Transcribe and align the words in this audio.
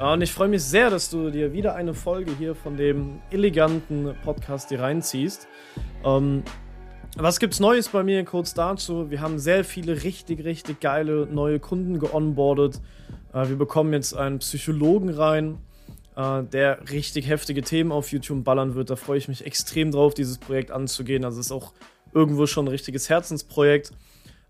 Und 0.00 0.22
ich 0.22 0.30
freue 0.30 0.46
mich 0.46 0.62
sehr, 0.62 0.90
dass 0.90 1.10
du 1.10 1.30
dir 1.30 1.52
wieder 1.52 1.74
eine 1.74 1.92
Folge 1.92 2.30
hier 2.38 2.54
von 2.54 2.76
dem 2.76 3.20
eleganten 3.32 4.14
Podcast 4.22 4.68
hier 4.68 4.80
reinziehst. 4.80 5.48
Ähm, 6.04 6.44
was 7.16 7.40
gibt's 7.40 7.58
Neues 7.58 7.88
bei 7.88 8.04
mir 8.04 8.24
kurz 8.24 8.54
dazu? 8.54 9.10
Wir 9.10 9.20
haben 9.20 9.40
sehr 9.40 9.64
viele 9.64 10.04
richtig, 10.04 10.44
richtig 10.44 10.80
geile 10.80 11.26
neue 11.26 11.58
Kunden 11.58 11.98
geonboardet. 11.98 12.80
Äh, 13.32 13.48
wir 13.48 13.56
bekommen 13.56 13.92
jetzt 13.92 14.16
einen 14.16 14.38
Psychologen 14.38 15.08
rein, 15.10 15.58
äh, 16.14 16.44
der 16.44 16.88
richtig 16.92 17.28
heftige 17.28 17.62
Themen 17.62 17.90
auf 17.90 18.12
YouTube 18.12 18.44
ballern 18.44 18.76
wird. 18.76 18.90
Da 18.90 18.96
freue 18.96 19.18
ich 19.18 19.26
mich 19.26 19.44
extrem 19.44 19.90
drauf, 19.90 20.14
dieses 20.14 20.38
Projekt 20.38 20.70
anzugehen. 20.70 21.24
Also 21.24 21.40
ist 21.40 21.50
auch 21.50 21.72
irgendwo 22.14 22.46
schon 22.46 22.66
ein 22.66 22.68
richtiges 22.68 23.08
Herzensprojekt. 23.08 23.90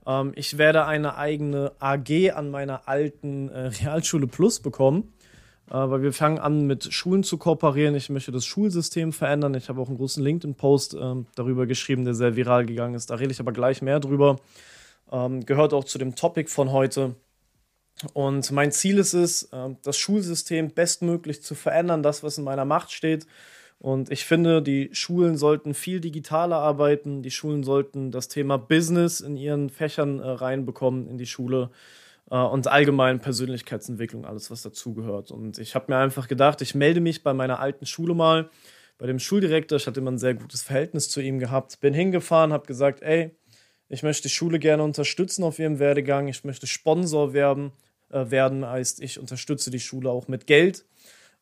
Ähm, 0.06 0.32
ich 0.34 0.58
werde 0.58 0.84
eine 0.84 1.16
eigene 1.16 1.72
AG 1.78 2.32
an 2.34 2.50
meiner 2.50 2.86
alten 2.86 3.48
äh, 3.48 3.68
Realschule 3.82 4.26
Plus 4.26 4.60
bekommen. 4.60 5.14
Äh, 5.70 5.74
weil 5.74 6.02
wir 6.02 6.12
fangen 6.12 6.38
an, 6.38 6.66
mit 6.66 6.92
Schulen 6.92 7.22
zu 7.22 7.36
kooperieren. 7.36 7.94
Ich 7.94 8.08
möchte 8.08 8.32
das 8.32 8.46
Schulsystem 8.46 9.12
verändern. 9.12 9.54
Ich 9.54 9.68
habe 9.68 9.80
auch 9.80 9.88
einen 9.88 9.98
großen 9.98 10.22
LinkedIn-Post 10.22 10.96
ähm, 10.98 11.26
darüber 11.34 11.66
geschrieben, 11.66 12.04
der 12.04 12.14
sehr 12.14 12.36
viral 12.36 12.64
gegangen 12.64 12.94
ist. 12.94 13.10
Da 13.10 13.16
rede 13.16 13.32
ich 13.32 13.40
aber 13.40 13.52
gleich 13.52 13.82
mehr 13.82 14.00
drüber. 14.00 14.36
Ähm, 15.12 15.44
gehört 15.44 15.74
auch 15.74 15.84
zu 15.84 15.98
dem 15.98 16.14
Topic 16.14 16.50
von 16.50 16.72
heute. 16.72 17.14
Und 18.14 18.50
mein 18.52 18.72
Ziel 18.72 18.98
ist 18.98 19.12
es, 19.12 19.44
äh, 19.52 19.74
das 19.82 19.98
Schulsystem 19.98 20.70
bestmöglich 20.70 21.42
zu 21.42 21.54
verändern, 21.54 22.02
das, 22.02 22.22
was 22.22 22.38
in 22.38 22.44
meiner 22.44 22.64
Macht 22.64 22.92
steht. 22.92 23.26
Und 23.80 24.10
ich 24.10 24.24
finde, 24.24 24.62
die 24.62 24.90
Schulen 24.92 25.36
sollten 25.36 25.74
viel 25.74 26.00
digitaler 26.00 26.56
arbeiten. 26.56 27.22
Die 27.22 27.30
Schulen 27.30 27.62
sollten 27.62 28.10
das 28.10 28.28
Thema 28.28 28.56
Business 28.56 29.20
in 29.20 29.36
ihren 29.36 29.68
Fächern 29.68 30.18
äh, 30.18 30.28
reinbekommen 30.28 31.08
in 31.08 31.18
die 31.18 31.26
Schule 31.26 31.70
und 32.36 32.66
allgemein 32.66 33.20
Persönlichkeitsentwicklung, 33.20 34.24
alles, 34.24 34.50
was 34.50 34.62
dazugehört. 34.62 35.30
Und 35.30 35.58
ich 35.58 35.74
habe 35.74 35.86
mir 35.88 35.98
einfach 35.98 36.28
gedacht, 36.28 36.60
ich 36.60 36.74
melde 36.74 37.00
mich 37.00 37.22
bei 37.22 37.32
meiner 37.32 37.58
alten 37.58 37.86
Schule 37.86 38.14
mal, 38.14 38.50
bei 38.98 39.06
dem 39.06 39.18
Schuldirektor. 39.18 39.76
Ich 39.76 39.86
hatte 39.86 40.00
immer 40.00 40.10
ein 40.10 40.18
sehr 40.18 40.34
gutes 40.34 40.62
Verhältnis 40.62 41.08
zu 41.08 41.20
ihm 41.20 41.38
gehabt. 41.38 41.80
Bin 41.80 41.94
hingefahren, 41.94 42.52
habe 42.52 42.66
gesagt, 42.66 43.02
ey, 43.02 43.34
ich 43.88 44.02
möchte 44.02 44.24
die 44.24 44.34
Schule 44.34 44.58
gerne 44.58 44.82
unterstützen 44.82 45.44
auf 45.44 45.58
ihrem 45.58 45.78
Werdegang. 45.78 46.28
Ich 46.28 46.44
möchte 46.44 46.66
Sponsor 46.66 47.32
werden, 47.32 47.72
äh, 48.10 48.30
werden 48.30 48.66
heißt, 48.66 49.00
ich 49.00 49.18
unterstütze 49.18 49.70
die 49.70 49.80
Schule 49.80 50.10
auch 50.10 50.28
mit 50.28 50.46
Geld. 50.46 50.84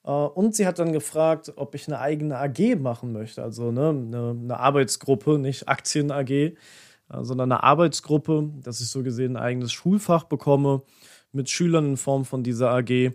Äh, 0.04 0.10
und 0.10 0.54
sie 0.54 0.66
hat 0.66 0.78
dann 0.78 0.92
gefragt, 0.92 1.52
ob 1.56 1.74
ich 1.74 1.88
eine 1.88 1.98
eigene 1.98 2.38
AG 2.38 2.76
machen 2.78 3.12
möchte, 3.12 3.42
also 3.42 3.72
ne, 3.72 3.88
eine, 3.88 4.30
eine 4.30 4.60
Arbeitsgruppe, 4.60 5.38
nicht 5.38 5.68
Aktien-AG 5.68 6.56
sondern 7.08 7.52
eine 7.52 7.62
Arbeitsgruppe, 7.62 8.50
dass 8.62 8.80
ich 8.80 8.88
so 8.88 9.02
gesehen 9.02 9.36
ein 9.36 9.42
eigenes 9.42 9.72
Schulfach 9.72 10.24
bekomme 10.24 10.82
mit 11.32 11.50
Schülern 11.50 11.86
in 11.86 11.96
Form 11.96 12.24
von 12.24 12.42
dieser 12.42 12.70
AG 12.70 12.90
äh, 12.90 13.12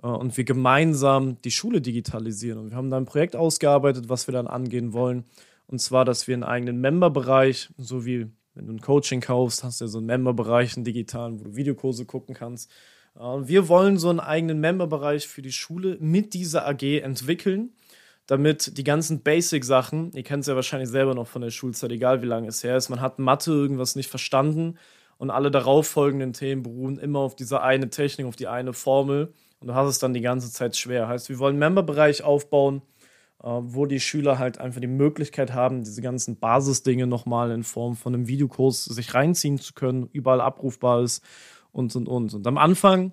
und 0.00 0.36
wir 0.36 0.44
gemeinsam 0.44 1.40
die 1.42 1.50
Schule 1.50 1.80
digitalisieren. 1.80 2.58
Und 2.58 2.70
wir 2.70 2.76
haben 2.76 2.90
da 2.90 2.96
ein 2.96 3.06
Projekt 3.06 3.36
ausgearbeitet, 3.36 4.08
was 4.08 4.28
wir 4.28 4.32
dann 4.32 4.46
angehen 4.46 4.92
wollen. 4.92 5.24
Und 5.66 5.80
zwar, 5.80 6.04
dass 6.04 6.26
wir 6.26 6.34
einen 6.34 6.44
eigenen 6.44 6.80
Member-Bereich, 6.80 7.70
so 7.78 8.04
wie 8.04 8.26
wenn 8.54 8.66
du 8.66 8.72
ein 8.74 8.80
Coaching 8.80 9.20
kaufst, 9.20 9.64
hast 9.64 9.80
du 9.80 9.86
ja 9.86 9.88
so 9.88 9.98
einen 9.98 10.06
Member-Bereich, 10.06 10.76
einen 10.76 10.84
digitalen, 10.84 11.40
wo 11.40 11.44
du 11.44 11.56
Videokurse 11.56 12.04
gucken 12.04 12.34
kannst. 12.34 12.70
Und 13.14 13.48
wir 13.48 13.68
wollen 13.68 13.96
so 13.96 14.10
einen 14.10 14.20
eigenen 14.20 14.60
Member-Bereich 14.60 15.26
für 15.26 15.42
die 15.42 15.52
Schule 15.52 15.96
mit 16.00 16.34
dieser 16.34 16.66
AG 16.66 16.82
entwickeln 17.00 17.72
damit 18.26 18.78
die 18.78 18.84
ganzen 18.84 19.22
Basic-Sachen, 19.22 20.12
ihr 20.12 20.22
kennt 20.22 20.42
es 20.42 20.46
ja 20.46 20.54
wahrscheinlich 20.54 20.88
selber 20.88 21.14
noch 21.14 21.26
von 21.26 21.42
der 21.42 21.50
Schulzeit, 21.50 21.92
egal 21.92 22.22
wie 22.22 22.26
lange 22.26 22.48
es 22.48 22.64
her 22.64 22.76
ist, 22.76 22.88
man 22.88 23.00
hat 23.00 23.18
Mathe 23.18 23.50
irgendwas 23.52 23.96
nicht 23.96 24.08
verstanden 24.08 24.78
und 25.18 25.30
alle 25.30 25.50
darauffolgenden 25.50 26.32
Themen 26.32 26.62
beruhen 26.62 26.98
immer 26.98 27.20
auf 27.20 27.36
dieser 27.36 27.62
eine 27.62 27.90
Technik, 27.90 28.26
auf 28.26 28.36
die 28.36 28.48
eine 28.48 28.72
Formel 28.72 29.32
und 29.60 29.68
du 29.68 29.74
hast 29.74 29.88
es 29.88 29.98
dann 29.98 30.14
die 30.14 30.20
ganze 30.20 30.50
Zeit 30.50 30.76
schwer. 30.76 31.08
Heißt, 31.08 31.28
wir 31.28 31.38
wollen 31.38 31.54
einen 31.54 31.74
Member-Bereich 31.74 32.22
aufbauen, 32.22 32.82
äh, 33.42 33.48
wo 33.48 33.86
die 33.86 34.00
Schüler 34.00 34.38
halt 34.38 34.58
einfach 34.58 34.80
die 34.80 34.86
Möglichkeit 34.86 35.52
haben, 35.52 35.84
diese 35.84 36.02
ganzen 36.02 36.38
Basisdinge 36.38 37.06
nochmal 37.06 37.50
in 37.50 37.62
Form 37.62 37.94
von 37.96 38.14
einem 38.14 38.26
Videokurs 38.26 38.84
sich 38.84 39.14
reinziehen 39.14 39.58
zu 39.58 39.74
können, 39.74 40.08
überall 40.12 40.40
abrufbar 40.40 41.02
ist 41.02 41.22
und 41.72 41.94
und 41.94 42.08
und. 42.08 42.34
Und 42.34 42.46
am 42.46 42.58
Anfang 42.58 43.12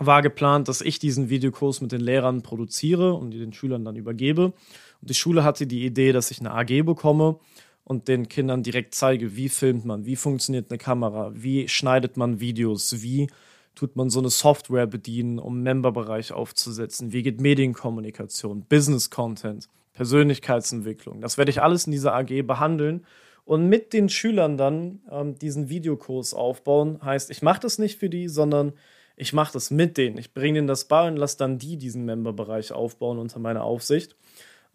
war 0.00 0.22
geplant, 0.22 0.66
dass 0.68 0.80
ich 0.80 0.98
diesen 0.98 1.28
Videokurs 1.28 1.82
mit 1.82 1.92
den 1.92 2.00
Lehrern 2.00 2.42
produziere 2.42 3.14
und 3.14 3.32
den 3.32 3.52
Schülern 3.52 3.84
dann 3.84 3.96
übergebe. 3.96 4.46
Und 4.46 5.10
die 5.10 5.14
Schule 5.14 5.44
hatte 5.44 5.66
die 5.66 5.84
Idee, 5.84 6.12
dass 6.12 6.30
ich 6.30 6.40
eine 6.40 6.52
AG 6.52 6.82
bekomme 6.84 7.38
und 7.84 8.08
den 8.08 8.28
Kindern 8.28 8.62
direkt 8.62 8.94
zeige, 8.94 9.36
wie 9.36 9.48
filmt 9.48 9.84
man, 9.84 10.06
wie 10.06 10.16
funktioniert 10.16 10.70
eine 10.70 10.78
Kamera, 10.78 11.32
wie 11.34 11.68
schneidet 11.68 12.16
man 12.16 12.40
Videos, 12.40 13.02
wie 13.02 13.28
tut 13.74 13.94
man 13.94 14.10
so 14.10 14.20
eine 14.20 14.30
Software 14.30 14.86
bedienen, 14.86 15.38
um 15.38 15.62
Memberbereich 15.62 16.32
aufzusetzen, 16.32 17.12
wie 17.12 17.22
geht 17.22 17.40
Medienkommunikation, 17.40 18.64
Business 18.68 19.10
Content, 19.10 19.68
Persönlichkeitsentwicklung. 19.92 21.20
Das 21.20 21.36
werde 21.36 21.50
ich 21.50 21.62
alles 21.62 21.86
in 21.86 21.92
dieser 21.92 22.14
AG 22.14 22.42
behandeln 22.46 23.04
und 23.44 23.68
mit 23.68 23.92
den 23.92 24.08
Schülern 24.08 24.56
dann 24.56 25.00
ähm, 25.10 25.38
diesen 25.38 25.68
Videokurs 25.68 26.34
aufbauen. 26.34 27.00
Heißt, 27.02 27.30
ich 27.30 27.42
mache 27.42 27.60
das 27.60 27.78
nicht 27.78 27.98
für 27.98 28.08
die, 28.08 28.28
sondern 28.28 28.72
ich 29.20 29.34
mache 29.34 29.52
das 29.52 29.70
mit 29.70 29.98
denen. 29.98 30.16
Ich 30.16 30.32
bringe 30.32 30.54
denen 30.54 30.66
das 30.66 30.86
bei 30.86 31.06
und 31.06 31.16
lasse 31.16 31.36
dann 31.36 31.58
die 31.58 31.76
diesen 31.76 32.06
Memberbereich 32.06 32.72
aufbauen 32.72 33.18
unter 33.18 33.38
meiner 33.38 33.64
Aufsicht 33.64 34.16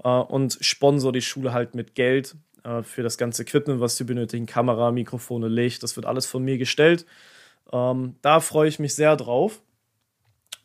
äh, 0.04 0.08
und 0.08 0.60
sponsor 0.62 1.12
die 1.12 1.24
Schule 1.24 1.52
halt 1.52 1.74
mit 1.74 1.96
Geld 1.96 2.36
äh, 2.64 2.84
für 2.84 3.02
das 3.02 3.18
ganze 3.18 3.42
Equipment, 3.42 3.82
was 3.82 3.98
sie 3.98 4.04
benötigen. 4.04 4.46
Kamera, 4.46 4.92
Mikrofone, 4.92 5.48
Licht, 5.48 5.82
das 5.82 5.96
wird 5.96 6.06
alles 6.06 6.28
von 6.28 6.44
mir 6.44 6.60
gestellt. 6.60 7.08
Ähm, 7.74 8.18
da 8.22 8.40
freue 8.40 8.70
ich 8.70 8.78
mich 8.78 8.94
sehr 8.94 9.16
drauf. 9.16 9.62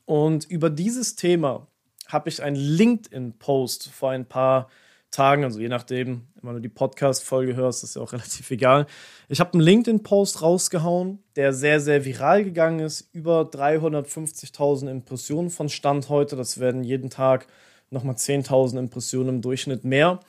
Und 0.05 0.45
über 0.51 0.69
dieses 0.69 1.17
Thema 1.17 1.67
habe 2.07 2.29
ich 2.29 2.43
einen 2.43 2.57
LinkedIn-Post 2.57 3.89
vor 3.89 4.11
ein 4.11 4.27
paar 4.27 4.69
Tagen, 5.11 5.45
also 5.45 5.61
je 5.61 5.69
nachdem, 5.69 6.29
wenn 6.43 6.55
du 6.55 6.61
die 6.61 6.69
Podcast-Folge 6.69 7.57
hörst, 7.57 7.85
ist 7.85 7.97
ja 7.97 8.03
auch 8.03 8.13
relativ 8.15 8.51
egal. 8.51 8.87
Ich 9.29 9.41
habe 9.41 9.55
einen 9.55 9.63
LinkedIn-Post 9.63 10.43
rausgehauen, 10.43 11.23
der 11.37 11.53
sehr, 11.53 11.81
sehr 11.81 12.05
viral 12.05 12.45
gegangen 12.45 12.81
ist. 12.81 13.09
Über 13.13 13.43
350.000 13.43 14.91
Impressionen 14.91 15.51
von 15.51 15.69
Stand 15.69 16.09
heute. 16.09 16.37
Das 16.37 16.61
werden 16.61 16.85
jeden 16.85 17.11
Tag 17.11 17.47
nochmal 17.91 18.15
10.000 18.15 18.79
Impressionen 18.79 19.37
im 19.37 19.43
Durchschnitt 19.43 19.85
mehr. 19.85 20.21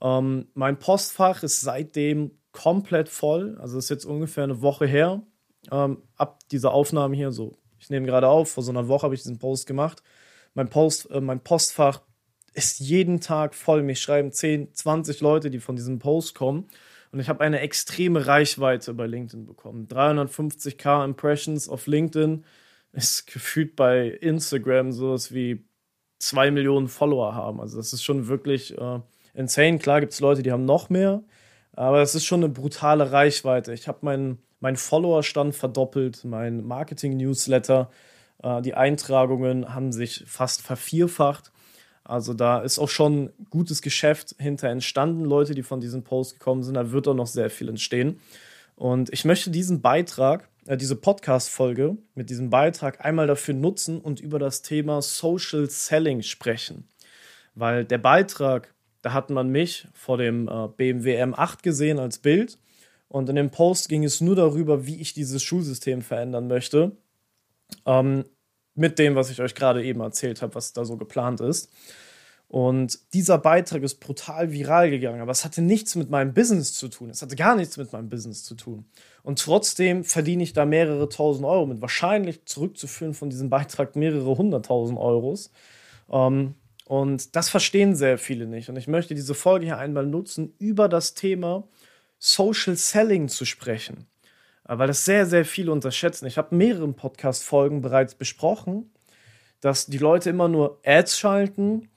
Ähm, 0.00 0.46
mein 0.54 0.78
Postfach 0.78 1.42
ist 1.42 1.60
seitdem 1.60 2.32
komplett 2.52 3.08
voll. 3.08 3.58
Also 3.60 3.78
ist 3.78 3.90
jetzt 3.90 4.04
ungefähr 4.04 4.44
eine 4.44 4.62
Woche 4.62 4.86
her. 4.86 5.22
Ähm, 5.70 6.02
ab 6.16 6.40
dieser 6.50 6.72
Aufnahme 6.72 7.16
hier, 7.16 7.32
so, 7.32 7.56
ich 7.78 7.90
nehme 7.90 8.06
gerade 8.06 8.28
auf, 8.28 8.52
vor 8.52 8.62
so 8.62 8.70
einer 8.70 8.88
Woche 8.88 9.04
habe 9.04 9.14
ich 9.14 9.22
diesen 9.22 9.38
Post 9.38 9.66
gemacht. 9.66 10.02
Mein, 10.54 10.68
Post, 10.68 11.10
äh, 11.10 11.20
mein 11.20 11.40
Postfach 11.40 12.02
ist 12.54 12.80
jeden 12.80 13.20
Tag 13.20 13.54
voll. 13.54 13.82
Mich 13.82 14.00
schreiben 14.00 14.32
10, 14.32 14.74
20 14.74 15.20
Leute, 15.20 15.50
die 15.50 15.60
von 15.60 15.76
diesem 15.76 15.98
Post 15.98 16.34
kommen. 16.34 16.68
Und 17.12 17.20
ich 17.20 17.28
habe 17.28 17.42
eine 17.42 17.60
extreme 17.60 18.26
Reichweite 18.26 18.94
bei 18.94 19.06
LinkedIn 19.06 19.46
bekommen. 19.46 19.86
350k 19.88 21.04
Impressions 21.04 21.68
auf 21.68 21.86
LinkedIn 21.86 22.44
ist 22.92 23.26
gefühlt 23.26 23.76
bei 23.76 24.08
Instagram 24.08 24.92
sowas 24.92 25.32
wie 25.32 25.64
2 26.18 26.50
Millionen 26.50 26.88
Follower 26.88 27.34
haben. 27.34 27.60
Also 27.60 27.76
das 27.76 27.92
ist 27.92 28.02
schon 28.02 28.28
wirklich 28.28 28.76
äh, 28.78 29.00
insane. 29.34 29.78
Klar 29.78 30.00
gibt 30.00 30.12
es 30.12 30.20
Leute, 30.20 30.42
die 30.42 30.52
haben 30.52 30.64
noch 30.64 30.88
mehr, 30.88 31.22
aber 31.72 32.00
es 32.00 32.14
ist 32.14 32.24
schon 32.24 32.44
eine 32.44 32.52
brutale 32.52 33.12
Reichweite. 33.12 33.72
Ich 33.72 33.88
habe 33.88 33.98
meinen 34.02 34.38
mein 34.62 34.76
Followerstand 34.76 35.56
verdoppelt, 35.56 36.24
mein 36.24 36.64
Marketing-Newsletter, 36.64 37.90
äh, 38.42 38.62
die 38.62 38.74
Eintragungen 38.74 39.74
haben 39.74 39.92
sich 39.92 40.24
fast 40.26 40.62
vervierfacht. 40.62 41.52
Also 42.04 42.34
da 42.34 42.60
ist 42.60 42.78
auch 42.78 42.88
schon 42.88 43.30
gutes 43.50 43.82
Geschäft 43.82 44.34
hinter 44.38 44.68
entstanden, 44.68 45.24
Leute, 45.24 45.54
die 45.54 45.62
von 45.62 45.80
diesem 45.80 46.02
Post 46.02 46.34
gekommen 46.34 46.62
sind. 46.62 46.74
Da 46.74 46.90
wird 46.90 47.06
auch 47.08 47.14
noch 47.14 47.26
sehr 47.26 47.50
viel 47.50 47.68
entstehen. 47.68 48.20
Und 48.74 49.12
ich 49.12 49.24
möchte 49.24 49.50
diesen 49.50 49.82
Beitrag 49.82 50.48
äh, 50.66 50.76
diese 50.76 50.96
Podcast-Folge 50.96 51.96
mit 52.14 52.30
diesem 52.30 52.50
Beitrag 52.50 53.04
einmal 53.04 53.26
dafür 53.26 53.54
nutzen 53.54 54.00
und 54.00 54.20
über 54.20 54.38
das 54.38 54.62
Thema 54.62 55.02
Social 55.02 55.68
Selling 55.68 56.22
sprechen. 56.22 56.88
Weil 57.54 57.84
der 57.84 57.98
Beitrag, 57.98 58.74
da 59.02 59.12
hat 59.12 59.30
man 59.30 59.48
mich 59.50 59.88
vor 59.92 60.18
dem 60.18 60.48
äh, 60.48 60.68
BMW 60.68 61.22
M8 61.22 61.62
gesehen 61.62 61.98
als 61.98 62.18
Bild. 62.18 62.58
Und 63.08 63.28
in 63.28 63.36
dem 63.36 63.50
Post 63.50 63.88
ging 63.88 64.04
es 64.04 64.20
nur 64.20 64.36
darüber, 64.36 64.86
wie 64.86 65.00
ich 65.00 65.12
dieses 65.12 65.42
Schulsystem 65.42 66.00
verändern 66.00 66.48
möchte. 66.48 66.92
Ähm, 67.84 68.24
mit 68.74 68.98
dem, 68.98 69.14
was 69.14 69.30
ich 69.30 69.40
euch 69.40 69.54
gerade 69.54 69.84
eben 69.84 70.00
erzählt 70.00 70.42
habe, 70.42 70.54
was 70.54 70.72
da 70.72 70.84
so 70.84 70.96
geplant 70.96 71.40
ist. 71.40 71.70
Und 72.52 72.98
dieser 73.14 73.38
Beitrag 73.38 73.82
ist 73.82 73.94
brutal 73.94 74.52
viral 74.52 74.90
gegangen, 74.90 75.22
aber 75.22 75.32
es 75.32 75.42
hatte 75.42 75.62
nichts 75.62 75.94
mit 75.94 76.10
meinem 76.10 76.34
Business 76.34 76.74
zu 76.74 76.88
tun. 76.88 77.08
Es 77.08 77.22
hatte 77.22 77.34
gar 77.34 77.56
nichts 77.56 77.78
mit 77.78 77.94
meinem 77.94 78.10
Business 78.10 78.44
zu 78.44 78.54
tun. 78.54 78.84
Und 79.22 79.38
trotzdem 79.38 80.04
verdiene 80.04 80.42
ich 80.42 80.52
da 80.52 80.66
mehrere 80.66 81.08
tausend 81.08 81.46
Euro 81.46 81.64
mit. 81.64 81.80
Wahrscheinlich 81.80 82.44
zurückzuführen 82.44 83.14
von 83.14 83.30
diesem 83.30 83.48
Beitrag 83.48 83.96
mehrere 83.96 84.36
hunderttausend 84.36 84.98
Euros. 84.98 85.50
Ähm, 86.10 86.54
und 86.84 87.34
das 87.36 87.48
verstehen 87.48 87.96
sehr 87.96 88.18
viele 88.18 88.46
nicht. 88.46 88.68
Und 88.68 88.76
ich 88.76 88.86
möchte 88.86 89.14
diese 89.14 89.34
Folge 89.34 89.64
hier 89.64 89.78
einmal 89.78 90.04
nutzen, 90.04 90.52
über 90.58 90.90
das 90.90 91.14
Thema 91.14 91.66
Social 92.18 92.76
Selling 92.76 93.28
zu 93.28 93.46
sprechen. 93.46 94.06
Äh, 94.68 94.78
weil 94.78 94.86
das 94.86 95.04
sehr, 95.04 95.26
sehr 95.26 95.44
viele 95.44 95.72
unterschätzen. 95.72 96.26
Ich 96.26 96.38
habe 96.38 96.54
mehrere 96.54 96.88
Podcast-Folgen 96.92 97.82
bereits 97.82 98.14
besprochen, 98.14 98.90
dass 99.60 99.86
die 99.86 99.98
Leute 99.98 100.30
immer 100.30 100.48
nur 100.48 100.80
Ads 100.84 101.18
schalten 101.18 101.88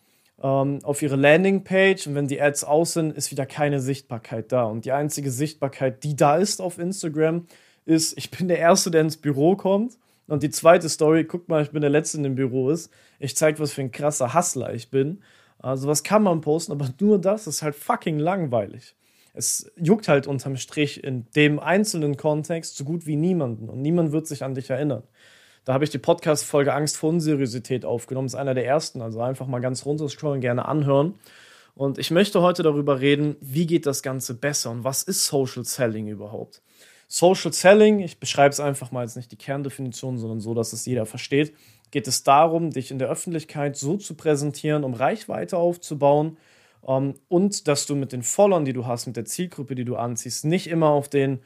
ähm, 0.42 0.80
auf 0.84 1.02
ihre 1.02 1.16
Landingpage 1.16 2.08
und 2.08 2.16
wenn 2.16 2.28
die 2.28 2.42
Ads 2.42 2.64
aus 2.64 2.94
sind, 2.94 3.16
ist 3.16 3.32
wieder 3.32 3.46
keine 3.46 3.80
Sichtbarkeit 3.80 4.52
da. 4.52 4.64
Und 4.64 4.86
die 4.86 4.92
einzige 4.92 5.32
Sichtbarkeit, 5.32 6.04
die 6.04 6.16
da 6.16 6.38
ist 6.38 6.62
auf 6.62 6.78
Instagram, 6.78 7.48
ist, 7.86 8.18
ich 8.18 8.32
bin 8.32 8.48
der 8.48 8.60
Erste, 8.60 8.92
der 8.92 9.02
ins 9.02 9.18
Büro 9.18 9.56
kommt. 9.56 9.98
Und 10.28 10.42
die 10.42 10.50
zweite 10.50 10.90
Story, 10.90 11.26
guck 11.26 11.48
mal, 11.50 11.62
ich 11.62 11.70
bin 11.70 11.82
der 11.82 11.92
Letzte, 11.92 12.18
der 12.18 12.28
im 12.28 12.36
Büro 12.36 12.72
ist. 12.72 12.92
Ich 13.20 13.36
zeige, 13.36 13.60
was 13.60 13.74
für 13.74 13.82
ein 13.82 13.92
krasser 13.92 14.34
Hustler 14.34 14.74
ich 14.74 14.90
bin. 14.90 15.22
Also 15.60 15.88
was 15.88 16.04
kann 16.04 16.24
man 16.24 16.42
posten, 16.42 16.72
aber 16.72 16.90
nur 17.00 17.20
das 17.20 17.48
ist 17.48 17.62
halt 17.62 17.76
fucking 17.76 18.20
langweilig. 18.20 18.96
Es 19.36 19.72
juckt 19.76 20.08
halt 20.08 20.28
unterm 20.28 20.56
Strich 20.56 21.04
in 21.04 21.28
dem 21.36 21.60
einzelnen 21.60 22.16
Kontext 22.16 22.78
so 22.78 22.86
gut 22.86 23.06
wie 23.06 23.18
niemanden 23.18 23.70
und 23.70 23.82
niemand 23.82 24.12
wird 24.12 24.28
sich 24.28 24.44
an 24.44 24.56
dich 24.56 24.70
erinnern. 24.70 25.04
Da 25.66 25.74
habe 25.74 25.84
ich 25.84 25.90
die 25.90 25.98
Podcast-Folge 25.98 26.74
Angst 26.74 26.96
vor 26.96 27.10
Unseriosität 27.10 27.86
aufgenommen. 27.86 28.28
Ist 28.28 28.36
einer 28.36 28.54
der 28.54 28.68
ersten. 28.68 29.02
Also 29.02 29.20
einfach 29.20 29.48
mal 29.48 29.60
ganz 29.60 29.86
runterscrollen, 29.86 30.40
gerne 30.40 30.68
anhören. 30.68 31.16
Und 31.74 31.98
ich 31.98 32.12
möchte 32.12 32.42
heute 32.42 32.64
darüber 32.64 33.02
reden, 33.02 33.36
wie 33.42 33.66
geht 33.66 33.86
das 33.86 34.04
Ganze 34.04 34.36
besser 34.36 34.72
und 34.72 34.84
was 34.84 35.04
ist 35.04 35.26
Social 35.26 35.66
Selling 35.66 36.08
überhaupt? 36.08 36.62
Social 37.08 37.52
Selling, 37.52 38.00
ich 38.00 38.20
beschreibe 38.20 38.52
es 38.52 38.60
einfach 38.60 38.92
mal 38.92 39.04
jetzt 39.04 39.18
nicht 39.18 39.32
die 39.32 39.38
Kerndefinition, 39.38 40.18
sondern 40.18 40.40
so, 40.40 40.54
dass 40.54 40.72
es 40.72 40.86
jeder 40.86 41.06
versteht, 41.06 41.54
geht 41.92 42.08
es 42.08 42.24
darum, 42.24 42.70
dich 42.70 42.92
in 42.92 43.00
der 43.00 43.10
Öffentlichkeit 43.10 43.76
so 43.76 43.98
zu 43.98 44.14
präsentieren, 44.14 44.84
um 44.84 44.94
Reichweite 44.94 45.58
aufzubauen 45.58 46.38
um, 46.86 47.04
ähm, 47.04 47.14
und 47.30 47.68
dass 47.68 47.88
du 47.88 47.96
mit 47.96 48.12
den 48.12 48.22
Followern, 48.22 48.64
die 48.64 48.74
du 48.74 48.86
hast, 48.86 49.08
mit 49.08 49.18
der 49.18 49.26
Zielgruppe, 49.26 49.74
die 49.74 49.86
du 49.86 49.96
anziehst, 49.96 50.46
nicht 50.46 50.68
immer 50.68 50.90
auf 50.90 51.10
den 51.10 51.40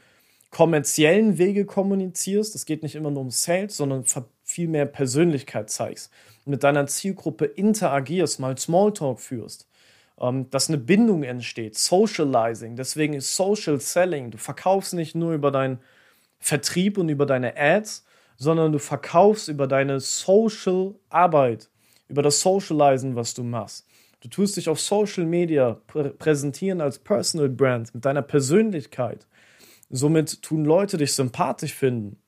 kommerziellen 0.52 1.38
Wege 1.38 1.66
kommunizierst. 1.66 2.56
Es 2.56 2.66
geht 2.66 2.84
nicht 2.84 2.96
immer 2.96 3.10
nur 3.10 3.22
um 3.22 3.32
Sales, 3.32 3.78
sondern 3.78 4.04
viel 4.44 4.68
mehr 4.68 4.86
Persönlichkeit 4.86 5.70
zeigst. 5.70 6.12
Mit 6.44 6.64
deiner 6.64 6.88
Zielgruppe 6.88 7.46
interagierst, 7.46 8.40
mal 8.40 8.58
Smalltalk 8.58 9.22
führst. 9.22 9.68
Ähm, 10.20 10.50
dass 10.50 10.68
eine 10.68 10.78
Bindung 10.78 11.24
entsteht. 11.24 11.78
Socializing. 11.78 12.76
Deswegen 12.76 13.14
ist 13.14 13.34
Social 13.34 13.80
Selling. 13.80 14.32
Du 14.32 14.38
verkaufst 14.38 14.94
nicht 14.94 15.16
nur 15.16 15.34
über 15.34 15.52
deinen 15.52 15.80
Vertrieb 16.40 16.98
und 16.98 17.08
über 17.08 17.26
deine 17.26 17.56
Ads, 17.56 18.06
sondern 18.36 18.74
du 18.74 18.80
verkaufst 18.80 19.48
über 19.48 19.68
deine 19.68 20.02
Social 20.02 20.96
Arbeit, 21.10 21.70
über 22.10 22.24
das 22.24 22.42
Socializen, 22.42 23.16
was 23.16 23.34
du 23.34 23.44
machst. 23.44 23.86
Du 24.22 24.28
tust 24.28 24.58
dich 24.58 24.68
auf 24.68 24.82
Social 24.82 25.26
Media 25.26 25.82
prä 25.88 26.10
präsentieren 26.10 26.82
als 26.82 27.00
Personal 27.00 27.50
Brand 27.50 27.94
mit 27.94 28.04
deiner 28.04 28.22
Persönlichkeit. 28.22 29.28
Somit 29.90 30.42
tun 30.42 30.66
Leute 30.66 30.98
dich 30.98 31.14
sympathisch 31.14 31.74
finden. 31.74 32.22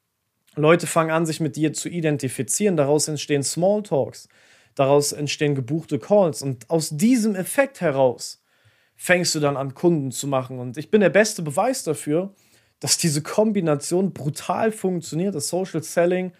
Leute 0.55 0.87
fangen 0.87 1.11
an, 1.11 1.25
sich 1.25 1.39
mit 1.39 1.55
dir 1.55 1.73
zu 1.73 1.89
identifizieren. 1.89 2.77
Daraus 2.77 3.07
entstehen 3.07 3.43
Smalltalks. 3.43 4.27
Daraus 4.75 5.11
entstehen 5.11 5.55
gebuchte 5.55 5.99
Calls. 5.99 6.41
Und 6.41 6.69
aus 6.69 6.89
diesem 6.89 7.35
Effekt 7.35 7.81
heraus 7.81 8.43
fängst 8.95 9.35
du 9.35 9.39
dann 9.39 9.57
an, 9.57 9.73
Kunden 9.73 10.11
zu 10.11 10.27
machen. 10.27 10.59
Und 10.59 10.77
ich 10.77 10.91
bin 10.91 11.01
der 11.01 11.09
beste 11.09 11.41
Beweis 11.41 11.83
dafür, 11.83 12.33
dass 12.79 12.97
diese 12.97 13.21
Kombination 13.21 14.13
brutal 14.13 14.71
funktioniert, 14.71 15.35
dass 15.35 15.49
Social 15.49 15.83
Selling 15.83 16.31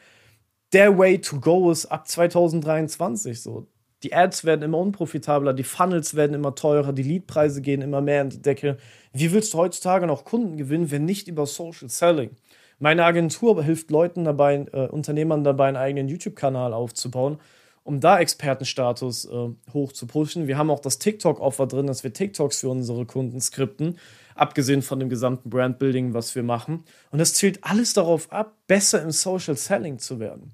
der 0.74 0.97
Way 0.97 1.19
to 1.19 1.39
go 1.39 1.71
ist 1.71 1.86
ab 1.88 2.07
2023. 2.07 3.42
So. 3.42 3.68
Die 4.03 4.13
Ads 4.15 4.45
werden 4.45 4.63
immer 4.63 4.80
unprofitabler, 4.80 5.53
die 5.53 5.63
Funnels 5.63 6.15
werden 6.15 6.33
immer 6.33 6.56
teurer, 6.56 6.92
die 6.92 7.03
Leadpreise 7.03 7.62
gehen 7.62 7.81
immer 7.81 8.01
mehr 8.01 8.21
in 8.24 8.30
die 8.30 8.42
Decke. 8.42 8.77
Wie 9.13 9.31
willst 9.31 9.53
du 9.53 9.59
heutzutage 9.59 10.07
noch 10.07 10.25
Kunden 10.25 10.57
gewinnen, 10.57 10.89
wenn 10.89 11.06
nicht 11.06 11.27
über 11.27 11.45
Social 11.45 11.89
Selling? 11.89 12.31
Meine 12.80 13.06
Agentur 13.06 13.63
hilft 13.63 13.92
Leuten 13.92 14.24
dabei, 14.24 14.65
äh, 14.74 14.88
Unternehmern 14.88 15.44
dabei, 15.44 15.68
einen 15.68 15.77
eigenen 15.77 16.07
YouTube-Kanal 16.07 16.74
aufzubauen, 16.74 17.38
um 17.83 18.00
da 18.00 18.19
Expertenstatus 18.19 19.25
äh, 19.25 19.50
hoch 19.71 19.92
zu 19.92 20.07
pushen. 20.07 20.47
Wir 20.47 20.57
haben 20.57 20.71
auch 20.71 20.80
das 20.80 20.97
TikTok-Offer 20.97 21.68
drin, 21.68 21.86
dass 21.86 22.04
wir 22.04 22.12
TikToks 22.12 22.62
für 22.62 22.69
unsere 22.69 23.06
Kunden 23.06 23.39
skripten, 23.39 24.00
abgesehen 24.33 24.81
von 24.81 25.00
dem 25.00 25.09
gesamten 25.09 25.51
Brandbuilding, 25.51 26.15
was 26.15 26.33
wir 26.33 26.42
machen. 26.42 26.83
Und 27.12 27.19
das 27.19 27.36
zielt 27.36 27.63
alles 27.63 27.94
darauf 27.94 28.31
ab, 28.31 28.56
besser 28.65 29.04
im 29.04 29.12
Social 29.12 29.57
Selling 29.57 30.00
zu 30.00 30.19
werden. 30.19 30.51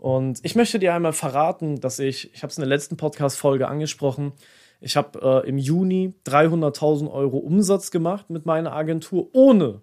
Und 0.00 0.40
ich 0.44 0.56
möchte 0.56 0.78
dir 0.78 0.94
einmal 0.94 1.12
verraten, 1.12 1.78
dass 1.78 1.98
ich, 1.98 2.32
ich 2.32 2.42
habe 2.42 2.50
es 2.50 2.56
in 2.56 2.62
der 2.62 2.70
letzten 2.70 2.96
Podcast-Folge 2.96 3.68
angesprochen, 3.68 4.32
ich 4.80 4.96
habe 4.96 5.42
äh, 5.44 5.46
im 5.46 5.58
Juni 5.58 6.14
300.000 6.24 7.12
Euro 7.12 7.36
Umsatz 7.36 7.90
gemacht 7.90 8.30
mit 8.30 8.46
meiner 8.46 8.72
Agentur, 8.72 9.28
ohne 9.34 9.82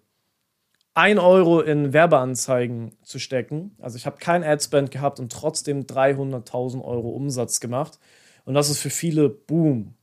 1 0.96 1.20
Euro 1.20 1.62
in 1.62 1.94
Werbeanzeigen 1.94 2.98
zu 3.04 3.20
stecken. 3.20 3.76
Also 3.80 3.98
ich 3.98 4.08
habe 4.08 4.18
kein 4.18 4.44
Adspend 4.44 4.90
gehabt 4.90 5.20
und 5.20 5.32
trotzdem 5.32 5.84
300.000 5.84 6.84
Euro 6.84 7.10
Umsatz 7.10 7.60
gemacht. 7.60 8.00
Und 8.44 8.56
das 8.56 8.72
ist 8.72 8.80
für 8.80 8.90
viele 8.90 9.30
Boom. 9.30 9.94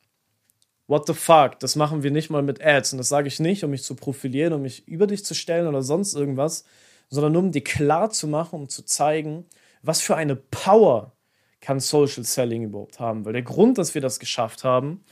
What 0.87 1.09
the 1.09 1.15
fuck? 1.15 1.59
Das 1.59 1.75
machen 1.75 2.05
wir 2.05 2.13
nicht 2.13 2.31
mal 2.31 2.43
mit 2.43 2.65
Ads. 2.65 2.93
Und 2.93 2.99
das 2.99 3.09
sage 3.09 3.27
ich 3.27 3.41
nicht, 3.41 3.65
um 3.65 3.73
mich 3.73 3.83
zu 3.83 3.97
profilieren, 3.97 4.53
um 4.53 4.63
mich 4.63 4.87
über 4.87 5.09
dich 5.09 5.25
zu 5.25 5.35
stellen 5.35 5.67
oder 5.67 5.83
sonst 5.83 6.15
irgendwas, 6.15 6.65
sondern 7.09 7.33
nur 7.33 7.43
um 7.43 7.51
dir 7.51 7.65
klar 7.65 8.11
zu 8.11 8.29
machen, 8.29 8.61
um 8.61 8.69
zu 8.69 8.85
zeigen, 8.85 9.47
was 9.87 10.01
für 10.01 10.17
eine 10.17 10.37
Power 10.37 11.13
kann 11.61 11.81
Social 11.81 12.25
Selling 12.25 12.65
überhaupt 12.65 13.01
haben? 13.01 13.25
Weil 13.25 13.35
der 13.35 13.43
Grund, 13.43 13.79
dass 13.79 13.95
wir 13.95 14.01
das 14.01 14.19
geschafft 14.19 14.65
haben, 14.65 15.05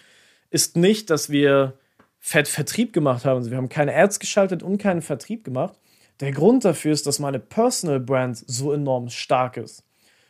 ist 0.50 0.76
nicht, 0.76 1.10
dass 1.10 1.30
wir 1.30 1.78
Fett 2.18 2.48
Vertrieb 2.48 2.92
gemacht 2.92 3.24
haben. 3.24 3.38
Also 3.38 3.50
wir 3.50 3.58
haben 3.58 3.68
keine 3.68 3.94
Ads 3.94 4.20
geschaltet 4.20 4.62
und 4.62 4.78
keinen 4.78 5.02
Vertrieb 5.02 5.44
gemacht. 5.44 5.78
Der 6.20 6.32
Grund 6.32 6.64
dafür 6.64 6.92
ist, 6.92 7.06
dass 7.06 7.18
meine 7.18 7.40
Personal 7.40 7.98
Brand 7.98 8.44
so 8.46 8.72
enorm 8.72 9.08
stark 9.08 9.56
ist 9.56 9.84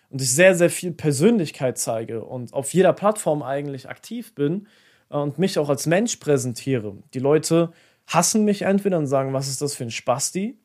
und 0.09 0.23
ich 0.23 0.33
sehr, 0.33 0.55
sehr 0.55 0.71
viel 0.71 0.93
Persönlichkeit 0.93 1.79
zeige 1.79 2.25
und 2.25 2.53
auf 2.55 2.73
jeder 2.73 2.93
Plattform 2.93 3.43
eigentlich 3.43 3.89
aktiv 3.89 4.35
bin 4.35 4.69
und 5.09 5.39
mich 5.39 5.59
auch 5.59 5.69
als 5.69 5.87
Mensch 5.87 6.17
präsentiere. 6.17 6.97
Die 7.15 7.19
Leute 7.19 7.73
hassen 8.07 8.45
mich 8.45 8.63
entweder 8.63 8.99
und 8.99 9.07
sagen, 9.07 9.33
was 9.33 9.49
ist 9.49 9.61
das 9.61 9.75
für 9.75 9.85
ein 9.85 9.91
Spasti? 9.91 10.59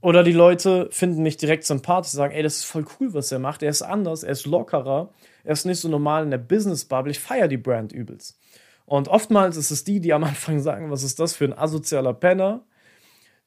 Oder 0.00 0.22
die 0.22 0.32
Leute 0.32 0.88
finden 0.92 1.22
mich 1.22 1.36
direkt 1.36 1.64
sympathisch, 1.64 2.12
sagen, 2.12 2.32
ey, 2.32 2.42
das 2.42 2.58
ist 2.58 2.64
voll 2.64 2.84
cool, 2.98 3.14
was 3.14 3.32
er 3.32 3.40
macht. 3.40 3.62
Er 3.62 3.70
ist 3.70 3.82
anders, 3.82 4.22
er 4.22 4.30
ist 4.30 4.46
lockerer, 4.46 5.12
er 5.42 5.52
ist 5.52 5.64
nicht 5.64 5.80
so 5.80 5.88
normal 5.88 6.22
in 6.22 6.30
der 6.30 6.38
Business-Bubble. 6.38 7.10
Ich 7.10 7.18
feiere 7.18 7.48
die 7.48 7.56
Brand 7.56 7.92
übelst. 7.92 8.38
Und 8.86 9.08
oftmals 9.08 9.56
ist 9.56 9.70
es 9.70 9.84
die, 9.84 10.00
die 10.00 10.12
am 10.12 10.24
Anfang 10.24 10.60
sagen, 10.60 10.90
was 10.90 11.02
ist 11.02 11.18
das 11.18 11.34
für 11.34 11.44
ein 11.44 11.58
asozialer 11.58 12.14
Penner, 12.14 12.64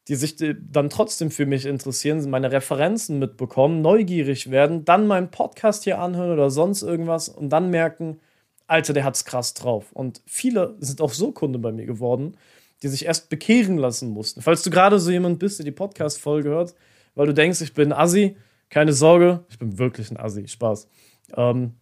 die 0.07 0.15
sich 0.15 0.35
dann 0.37 0.89
trotzdem 0.89 1.31
für 1.31 1.45
mich 1.45 1.65
interessieren, 1.65 2.27
meine 2.29 2.51
Referenzen 2.51 3.19
mitbekommen, 3.19 3.81
neugierig 3.81 4.51
werden, 4.51 4.83
dann 4.83 5.07
meinen 5.07 5.31
Podcast 5.31 5.83
hier 5.83 5.99
anhören 5.99 6.31
oder 6.31 6.49
sonst 6.49 6.81
irgendwas 6.81 7.29
und 7.29 7.49
dann 7.49 7.69
merken, 7.69 8.19
Alter, 8.67 8.93
der 8.93 9.03
hat's 9.03 9.25
krass 9.25 9.53
drauf. 9.53 9.91
Und 9.93 10.21
viele 10.25 10.75
sind 10.79 11.01
auch 11.01 11.13
so 11.13 11.31
Kunde 11.31 11.59
bei 11.59 11.71
mir 11.71 11.85
geworden, 11.85 12.35
die 12.83 12.87
sich 12.87 13.05
erst 13.05 13.29
bekehren 13.29 13.77
lassen 13.77 14.09
mussten. 14.09 14.41
Falls 14.41 14.63
du 14.63 14.69
gerade 14.69 14.99
so 14.99 15.11
jemand 15.11 15.39
bist, 15.39 15.59
der 15.59 15.65
die 15.65 15.71
Podcast-Folge 15.71 16.49
hört, 16.49 16.75
weil 17.15 17.27
du 17.27 17.33
denkst, 17.33 17.61
ich 17.61 17.73
bin 17.73 17.93
Assi, 17.93 18.37
keine 18.69 18.93
Sorge, 18.93 19.45
ich 19.49 19.59
bin 19.59 19.77
wirklich 19.77 20.11
ein 20.11 20.17
Assi, 20.17 20.47
Spaß. 20.47 20.87
Ähm, 21.35 21.73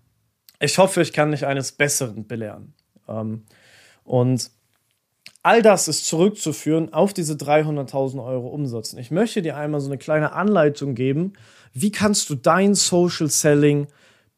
ich 0.60 0.78
hoffe, 0.78 1.02
ich 1.02 1.14
kann 1.14 1.32
dich 1.32 1.46
eines 1.46 1.72
Besseren 1.72 2.28
belehren. 2.28 2.74
Ähm, 3.08 3.46
und 4.04 4.52
all 5.44 5.62
das 5.62 5.88
ist 5.88 6.06
zurückzuführen 6.06 6.94
auf 6.94 7.14
diese 7.14 7.34
300.000 7.34 8.24
Euro 8.24 8.48
Umsatz. 8.48 8.94
Und 8.94 9.00
ich 9.00 9.12
möchte 9.12 9.42
dir 9.42 9.56
einmal 9.56 9.80
so 9.80 9.88
eine 9.88 9.98
kleine 9.98 10.34
Anleitung 10.34 10.96
geben, 10.96 11.34
wie 11.74 11.92
kannst 11.92 12.30
du 12.30 12.36
dein 12.36 12.76
Social 12.76 13.30
Selling 13.30 13.88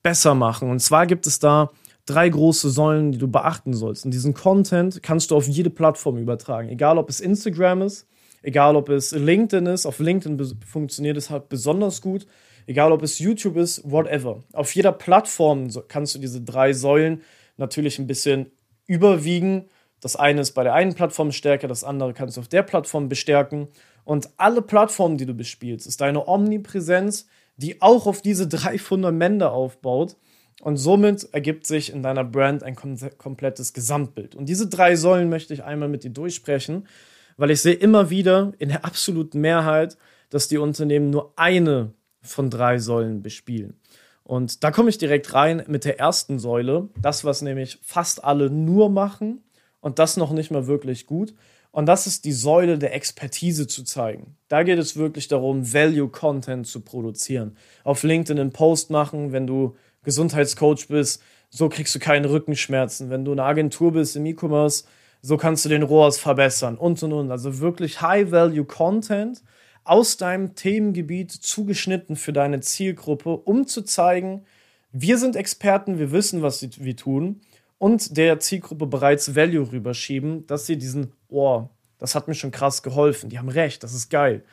besser 0.04 0.36
machen. 0.36 0.70
Und 0.70 0.80
zwar 0.80 1.08
gibt 1.08 1.26
es 1.26 1.40
da 1.40 1.72
drei 2.12 2.30
große 2.30 2.70
Säulen, 2.70 3.12
die 3.12 3.18
du 3.18 3.28
beachten 3.28 3.74
sollst. 3.74 4.06
Und 4.06 4.12
diesen 4.12 4.34
Content 4.34 5.02
kannst 5.02 5.32
du 5.32 5.36
auf 5.36 5.48
jede 5.48 5.70
Plattform 5.70 6.18
übertragen. 6.18 6.70
Egal, 6.70 6.98
ob 6.98 7.10
es 7.10 7.20
Instagram 7.20 7.82
ist, 7.82 8.08
Egal 8.44 8.76
ob 8.76 8.90
es 8.90 9.12
LinkedIn 9.12 9.68
ist, 9.68 9.86
auf 9.86 10.00
LinkedIn 10.00 10.40
funktioniert 10.66 11.18
es 11.18 11.30
halt 11.30 11.50
besonders 11.50 12.02
gut. 12.02 12.26
Egal 12.66 12.92
ob 12.92 13.04
es 13.04 13.20
YouTube 13.20 13.58
ist, 13.58 13.90
whatever. 13.90 14.44
Auf 14.54 14.74
jeder 14.76 14.92
Plattform 14.92 15.70
kannst 15.88 16.16
du 16.16 16.20
diese 16.20 16.42
drei 16.42 16.74
Säulen 16.74 17.22
natürlich 17.58 18.00
ein 18.00 18.08
bisschen 18.08 18.52
überwiegen. 18.88 19.70
Das 20.00 20.16
eine 20.16 20.42
ist 20.42 20.54
bei 20.54 20.64
der 20.64 20.74
einen 20.74 20.96
Plattform 20.96 21.32
stärker, 21.32 21.68
das 21.68 21.84
andere 21.84 22.14
kannst 22.14 22.38
du 22.38 22.42
auf 22.42 22.48
der 22.48 22.64
Plattform 22.64 23.10
bestärken. 23.10 23.68
Und 24.04 24.30
alle 24.38 24.64
Plattformen, 24.64 25.18
die 25.18 25.28
du 25.28 25.36
bespielst, 25.36 25.86
ist 25.86 26.02
deine 26.02 26.28
Omnipräsenz, 26.28 27.28
die 27.58 27.82
auch 27.82 28.08
auf 28.08 28.24
diese 28.24 28.48
drei 28.48 28.80
Fundamente 28.80 29.52
aufbaut. 29.52 30.16
Und 30.62 30.78
somit 30.78 31.28
ergibt 31.34 31.66
sich 31.66 31.92
in 31.92 32.04
deiner 32.04 32.24
Brand 32.24 32.62
ein 32.62 32.76
kom 32.76 32.96
komplettes 33.18 33.74
Gesamtbild. 33.74 34.36
Und 34.36 34.48
diese 34.48 34.68
drei 34.68 34.96
Säulen 34.96 35.28
möchte 35.28 35.56
ich 35.56 35.64
einmal 35.64 35.90
mit 35.90 36.04
dir 36.04 36.12
durchsprechen, 36.12 36.88
weil 37.36 37.50
ich 37.50 37.62
sehe 37.62 37.74
immer 37.74 38.12
wieder 38.12 38.54
in 38.60 38.70
der 38.70 38.86
absoluten 38.86 39.42
Mehrheit, 39.42 39.98
dass 40.30 40.48
die 40.48 40.60
Unternehmen 40.60 41.10
nur 41.10 41.34
eine 41.36 41.94
von 42.22 42.52
drei 42.52 42.78
Säulen 42.78 43.24
bespielen. 43.24 43.80
Und 44.24 44.64
da 44.64 44.70
komme 44.70 44.92
ich 44.92 45.00
direkt 45.00 45.34
rein 45.34 45.64
mit 45.68 45.84
der 45.84 46.00
ersten 46.00 46.38
Säule, 46.38 46.90
das, 47.02 47.26
was 47.26 47.42
nämlich 47.42 47.80
fast 47.82 48.24
alle 48.24 48.52
nur 48.52 48.92
machen 48.92 49.44
und 49.80 49.98
das 49.98 50.16
noch 50.16 50.32
nicht 50.32 50.52
mal 50.52 50.68
wirklich 50.68 51.08
gut. 51.08 51.34
Und 51.72 51.88
das 51.88 52.06
ist 52.06 52.24
die 52.24 52.34
Säule 52.34 52.78
der 52.78 52.94
Expertise 52.94 53.66
zu 53.66 53.84
zeigen. 53.84 54.36
Da 54.48 54.62
geht 54.62 54.78
es 54.78 54.96
wirklich 54.96 55.28
darum, 55.28 55.74
Value-Content 55.74 56.68
zu 56.68 56.82
produzieren. 56.82 57.58
Auf 57.84 58.04
LinkedIn 58.04 58.40
einen 58.40 58.52
Post 58.52 58.92
machen, 58.92 59.32
wenn 59.32 59.48
du 59.48 59.76
Gesundheitscoach 60.04 60.88
bist, 60.88 61.22
so 61.50 61.70
kriegst 61.70 61.94
du 61.94 62.00
keine 62.00 62.30
Rückenschmerzen. 62.30 63.10
Wenn 63.10 63.26
du 63.26 63.32
eine 63.34 63.44
Agentur 63.44 63.94
bist 63.94 64.16
im 64.16 64.26
E-Commerce, 64.26 64.86
so 65.22 65.38
kannst 65.38 65.66
du 65.66 65.70
den 65.70 65.84
ROAS 65.84 66.18
verbessern 66.18 66.78
und 66.78 67.02
und 67.04 67.14
und. 67.14 67.32
Also 67.32 67.60
wirklich 67.60 68.02
High-Value-Content 68.02 69.44
aus 69.84 70.18
deinem 70.18 70.56
Themengebiet 70.56 71.32
zugeschnitten 71.32 72.16
für 72.16 72.34
deine 72.34 72.62
Zielgruppe, 72.62 73.36
um 73.36 73.68
zu 73.68 73.82
zeigen, 73.84 74.46
wir 74.92 75.18
sind 75.18 75.36
Experten, 75.36 76.00
wir 76.00 76.12
wissen, 76.12 76.42
was 76.42 76.62
wir 76.62 76.96
tun 76.96 77.42
und 77.78 78.18
der 78.18 78.40
Zielgruppe 78.40 78.88
bereits 78.88 79.36
Value 79.36 79.72
rüberschieben, 79.72 80.46
dass 80.48 80.66
sie 80.66 80.78
diesen, 80.78 81.14
oh, 81.30 81.70
das 81.98 82.16
hat 82.16 82.28
mir 82.28 82.36
schon 82.36 82.52
krass 82.52 82.84
geholfen, 82.84 83.30
die 83.30 83.40
haben 83.40 83.50
recht, 83.50 83.84
das 83.84 83.94
ist 83.94 84.10
geil. 84.10 84.44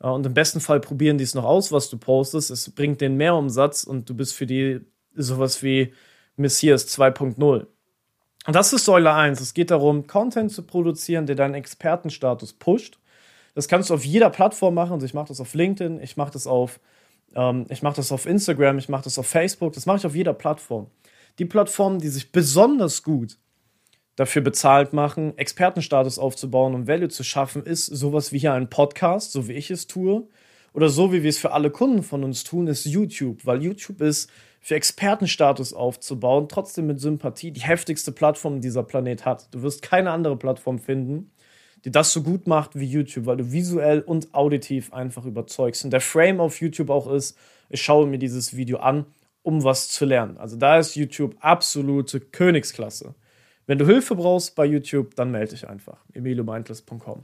Äh, 0.00 0.08
und 0.08 0.26
im 0.26 0.34
besten 0.34 0.60
Fall 0.60 0.80
probieren 0.80 1.18
die 1.18 1.24
es 1.24 1.34
noch 1.34 1.44
aus, 1.44 1.72
was 1.72 1.88
du 1.88 1.98
postest. 1.98 2.50
Es 2.50 2.70
bringt 2.70 3.00
den 3.00 3.16
Mehrumsatz 3.16 3.84
und 3.84 4.08
du 4.08 4.14
bist 4.14 4.34
für 4.34 4.46
die 4.46 4.80
sowas 5.16 5.62
wie 5.62 5.92
Messias 6.36 6.86
2.0. 6.88 7.66
Und 8.46 8.54
das 8.54 8.72
ist 8.72 8.84
Säule 8.84 9.12
1. 9.12 9.40
Es 9.40 9.54
geht 9.54 9.70
darum, 9.70 10.06
Content 10.06 10.52
zu 10.52 10.62
produzieren, 10.62 11.26
der 11.26 11.34
deinen 11.34 11.54
Expertenstatus 11.54 12.52
pusht. 12.52 12.98
Das 13.54 13.68
kannst 13.68 13.90
du 13.90 13.94
auf 13.94 14.04
jeder 14.04 14.30
Plattform 14.30 14.74
machen. 14.74 14.92
Also 14.92 15.06
ich 15.06 15.14
mache 15.14 15.28
das 15.28 15.40
auf 15.40 15.54
LinkedIn, 15.54 16.00
ich 16.00 16.16
mache 16.16 16.32
das 16.32 16.46
auf, 16.46 16.78
ähm, 17.34 17.66
ich 17.70 17.82
mache 17.82 17.96
das 17.96 18.12
auf 18.12 18.26
Instagram, 18.26 18.78
ich 18.78 18.88
mache 18.88 19.04
das 19.04 19.18
auf 19.18 19.26
Facebook. 19.26 19.72
Das 19.72 19.86
mache 19.86 19.98
ich 19.98 20.06
auf 20.06 20.14
jeder 20.14 20.34
Plattform. 20.34 20.88
Die 21.38 21.44
Plattformen, 21.44 21.98
die 21.98 22.08
sich 22.08 22.30
besonders 22.32 23.02
gut 23.02 23.38
dafür 24.14 24.42
bezahlt 24.42 24.92
machen, 24.92 25.36
Expertenstatus 25.36 26.18
aufzubauen 26.18 26.74
und 26.74 26.86
Value 26.86 27.08
zu 27.08 27.24
schaffen, 27.24 27.64
ist 27.64 27.86
sowas 27.86 28.32
wie 28.32 28.38
hier 28.38 28.54
ein 28.54 28.70
Podcast, 28.70 29.32
so 29.32 29.48
wie 29.48 29.52
ich 29.52 29.70
es 29.70 29.86
tue. 29.86 30.26
Oder 30.72 30.88
so 30.90 31.12
wie 31.12 31.22
wir 31.22 31.30
es 31.30 31.38
für 31.38 31.52
alle 31.52 31.70
Kunden 31.70 32.02
von 32.02 32.22
uns 32.22 32.44
tun, 32.44 32.66
ist 32.66 32.84
YouTube, 32.84 33.46
weil 33.46 33.62
YouTube 33.62 34.02
ist 34.02 34.30
für 34.66 34.74
Expertenstatus 34.74 35.74
aufzubauen, 35.74 36.48
trotzdem 36.48 36.88
mit 36.88 37.00
Sympathie, 37.00 37.52
die 37.52 37.60
heftigste 37.60 38.10
Plattform, 38.10 38.56
die 38.56 38.62
dieser 38.62 38.82
Planet 38.82 39.24
hat. 39.24 39.46
Du 39.54 39.62
wirst 39.62 39.80
keine 39.80 40.10
andere 40.10 40.36
Plattform 40.36 40.80
finden, 40.80 41.30
die 41.84 41.92
das 41.92 42.12
so 42.12 42.20
gut 42.24 42.48
macht 42.48 42.74
wie 42.74 42.84
YouTube, 42.84 43.26
weil 43.26 43.36
du 43.36 43.52
visuell 43.52 44.00
und 44.00 44.34
auditiv 44.34 44.92
einfach 44.92 45.24
überzeugst. 45.24 45.84
Und 45.84 45.92
der 45.92 46.00
Frame 46.00 46.40
auf 46.40 46.60
YouTube 46.60 46.90
auch 46.90 47.08
ist, 47.08 47.38
ich 47.68 47.80
schaue 47.80 48.08
mir 48.08 48.18
dieses 48.18 48.56
Video 48.56 48.78
an, 48.78 49.06
um 49.44 49.62
was 49.62 49.86
zu 49.86 50.04
lernen. 50.04 50.36
Also 50.36 50.56
da 50.56 50.80
ist 50.80 50.96
YouTube 50.96 51.36
absolute 51.38 52.18
Königsklasse. 52.18 53.14
Wenn 53.66 53.78
du 53.78 53.86
Hilfe 53.86 54.16
brauchst 54.16 54.56
bei 54.56 54.64
YouTube, 54.64 55.14
dann 55.14 55.30
melde 55.30 55.52
dich 55.52 55.68
einfach. 55.68 55.98
emiliomindless.com. 56.12 57.22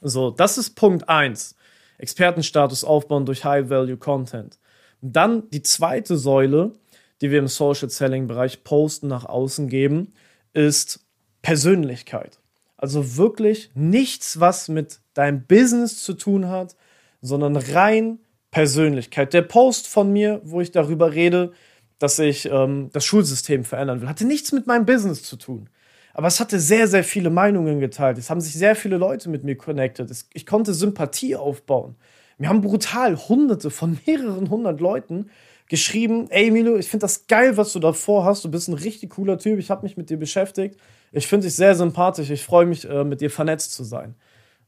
So, 0.00 0.32
das 0.32 0.58
ist 0.58 0.70
Punkt 0.70 1.08
1. 1.08 1.54
Expertenstatus 1.98 2.82
aufbauen 2.82 3.26
durch 3.26 3.44
High-Value-Content. 3.44 4.58
Dann 5.02 5.50
die 5.50 5.62
zweite 5.62 6.16
Säule, 6.16 6.72
die 7.20 7.30
wir 7.30 7.40
im 7.40 7.48
Social 7.48 7.90
Selling 7.90 8.26
Bereich 8.28 8.64
Posten 8.64 9.08
nach 9.08 9.24
außen 9.24 9.68
geben, 9.68 10.14
ist 10.54 11.06
Persönlichkeit. 11.42 12.38
Also 12.76 13.16
wirklich 13.16 13.70
nichts, 13.74 14.40
was 14.40 14.68
mit 14.68 15.00
deinem 15.14 15.44
Business 15.46 16.02
zu 16.02 16.14
tun 16.14 16.48
hat, 16.48 16.76
sondern 17.20 17.56
rein 17.56 18.18
Persönlichkeit. 18.50 19.34
Der 19.34 19.42
Post 19.42 19.86
von 19.86 20.12
mir, 20.12 20.40
wo 20.44 20.60
ich 20.60 20.70
darüber 20.70 21.12
rede, 21.12 21.52
dass 21.98 22.18
ich 22.18 22.46
ähm, 22.46 22.90
das 22.92 23.04
Schulsystem 23.04 23.64
verändern 23.64 24.00
will, 24.00 24.08
hatte 24.08 24.26
nichts 24.26 24.52
mit 24.52 24.66
meinem 24.66 24.86
Business 24.86 25.22
zu 25.22 25.36
tun. 25.36 25.68
Aber 26.14 26.26
es 26.26 26.40
hatte 26.40 26.60
sehr, 26.60 26.88
sehr 26.88 27.04
viele 27.04 27.30
Meinungen 27.30 27.80
geteilt. 27.80 28.18
Es 28.18 28.30
haben 28.30 28.40
sich 28.40 28.54
sehr 28.54 28.76
viele 28.76 28.98
Leute 28.98 29.30
mit 29.30 29.44
mir 29.44 29.56
connected. 29.56 30.10
Ich 30.34 30.46
konnte 30.46 30.74
Sympathie 30.74 31.36
aufbauen. 31.36 31.96
Mir 32.42 32.48
haben 32.48 32.60
brutal 32.60 33.16
hunderte 33.16 33.70
von 33.70 34.00
mehreren 34.06 34.50
hundert 34.50 34.80
Leuten 34.80 35.30
geschrieben, 35.68 36.26
ey 36.30 36.50
Milo, 36.50 36.76
ich 36.76 36.88
finde 36.88 37.04
das 37.04 37.28
geil, 37.28 37.56
was 37.56 37.72
du 37.72 37.78
da 37.78 37.92
vorhast. 37.92 38.44
Du 38.44 38.50
bist 38.50 38.66
ein 38.66 38.74
richtig 38.74 39.10
cooler 39.10 39.38
Typ. 39.38 39.60
Ich 39.60 39.70
habe 39.70 39.84
mich 39.84 39.96
mit 39.96 40.10
dir 40.10 40.16
beschäftigt. 40.16 40.76
Ich 41.12 41.28
finde 41.28 41.46
dich 41.46 41.54
sehr 41.54 41.76
sympathisch. 41.76 42.30
Ich 42.30 42.42
freue 42.42 42.66
mich, 42.66 42.84
äh, 42.90 43.04
mit 43.04 43.20
dir 43.20 43.30
vernetzt 43.30 43.74
zu 43.74 43.84
sein. 43.84 44.16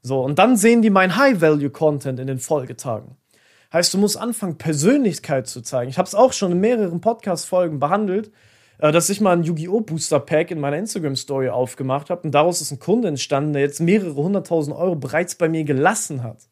So, 0.02 0.22
und 0.22 0.38
dann 0.38 0.56
sehen 0.56 0.82
die 0.82 0.90
mein 0.90 1.16
High-Value-Content 1.16 2.20
in 2.20 2.28
den 2.28 2.38
Folgetagen. 2.38 3.16
Heißt, 3.72 3.92
du 3.92 3.98
musst 3.98 4.18
anfangen, 4.18 4.56
Persönlichkeit 4.56 5.48
zu 5.48 5.60
zeigen. 5.60 5.90
Ich 5.90 5.98
habe 5.98 6.06
es 6.06 6.14
auch 6.14 6.32
schon 6.32 6.52
in 6.52 6.60
mehreren 6.60 7.00
Podcast-Folgen 7.00 7.80
behandelt, 7.80 8.30
äh, 8.78 8.92
dass 8.92 9.10
ich 9.10 9.20
mal 9.20 9.36
ein 9.36 9.42
Yu-Gi-Oh! 9.42 9.80
Booster 9.80 10.20
Pack 10.20 10.52
in 10.52 10.60
meiner 10.60 10.78
Instagram-Story 10.78 11.48
aufgemacht 11.48 12.08
habe 12.08 12.22
und 12.22 12.30
daraus 12.30 12.60
ist 12.60 12.70
ein 12.70 12.78
Kunde 12.78 13.08
entstanden, 13.08 13.52
der 13.52 13.62
jetzt 13.62 13.80
mehrere 13.80 14.14
hunderttausend 14.14 14.76
Euro 14.76 14.94
bereits 14.94 15.34
bei 15.34 15.48
mir 15.48 15.64
gelassen 15.64 16.22
hat 16.22 16.46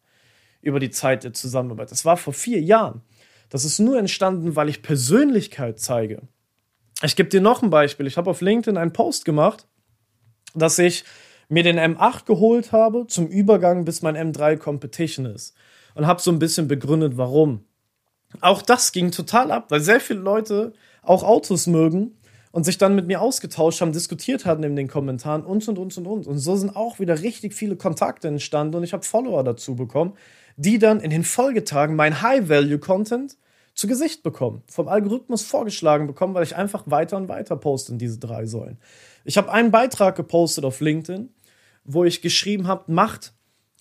über 0.62 0.80
die 0.80 0.90
Zeit 0.90 1.24
der 1.24 1.34
Zusammenarbeit. 1.34 1.90
Das 1.90 2.04
war 2.04 2.16
vor 2.16 2.32
vier 2.32 2.60
Jahren. 2.60 3.02
Das 3.50 3.66
ist 3.66 3.78
nur 3.78 3.98
entstanden, 3.98 4.56
weil 4.56 4.70
ich 4.70 4.82
Persönlichkeit 4.82 5.78
zeige. 5.78 6.22
Ich 7.02 7.16
gebe 7.16 7.28
dir 7.28 7.42
noch 7.42 7.62
ein 7.62 7.68
Beispiel. 7.68 8.06
Ich 8.06 8.16
habe 8.16 8.30
auf 8.30 8.40
LinkedIn 8.40 8.78
einen 8.78 8.92
Post 8.92 9.24
gemacht, 9.24 9.66
dass 10.54 10.78
ich 10.78 11.04
mir 11.48 11.62
den 11.62 11.78
M8 11.78 12.24
geholt 12.24 12.72
habe 12.72 13.06
zum 13.08 13.26
Übergang, 13.26 13.84
bis 13.84 14.00
mein 14.00 14.16
M3 14.16 14.56
Competition 14.56 15.26
ist. 15.26 15.54
Und 15.94 16.06
habe 16.06 16.22
so 16.22 16.30
ein 16.30 16.38
bisschen 16.38 16.68
begründet, 16.68 17.18
warum. 17.18 17.66
Auch 18.40 18.62
das 18.62 18.92
ging 18.92 19.10
total 19.10 19.50
ab, 19.50 19.66
weil 19.70 19.80
sehr 19.80 20.00
viele 20.00 20.20
Leute 20.20 20.72
auch 21.02 21.22
Autos 21.22 21.66
mögen 21.66 22.16
und 22.52 22.64
sich 22.64 22.78
dann 22.78 22.94
mit 22.94 23.06
mir 23.06 23.20
ausgetauscht 23.20 23.80
haben, 23.80 23.92
diskutiert 23.92 24.46
hatten 24.46 24.62
in 24.62 24.76
den 24.76 24.88
Kommentaren 24.88 25.44
und 25.44 25.66
und 25.68 25.78
und 25.78 25.98
und 25.98 26.06
und. 26.06 26.26
Und 26.26 26.38
so 26.38 26.56
sind 26.56 26.76
auch 26.76 26.98
wieder 26.98 27.20
richtig 27.20 27.52
viele 27.52 27.76
Kontakte 27.76 28.28
entstanden 28.28 28.76
und 28.76 28.84
ich 28.84 28.92
habe 28.92 29.02
Follower 29.02 29.44
dazu 29.44 29.74
bekommen, 29.74 30.14
die 30.62 30.78
dann 30.78 31.00
in 31.00 31.10
den 31.10 31.24
Folgetagen 31.24 31.96
mein 31.96 32.22
High-Value-Content 32.22 33.36
zu 33.74 33.86
Gesicht 33.86 34.22
bekommen, 34.22 34.62
vom 34.66 34.88
Algorithmus 34.88 35.42
vorgeschlagen 35.42 36.06
bekommen, 36.06 36.34
weil 36.34 36.44
ich 36.44 36.56
einfach 36.56 36.84
weiter 36.86 37.16
und 37.16 37.28
weiter 37.28 37.56
poste 37.56 37.92
in 37.92 37.98
diese 37.98 38.18
drei 38.18 38.46
Säulen. 38.46 38.78
Ich 39.24 39.36
habe 39.36 39.52
einen 39.52 39.70
Beitrag 39.70 40.14
gepostet 40.14 40.64
auf 40.64 40.80
LinkedIn, 40.80 41.30
wo 41.84 42.04
ich 42.04 42.22
geschrieben 42.22 42.68
habe, 42.68 42.92
macht, 42.92 43.32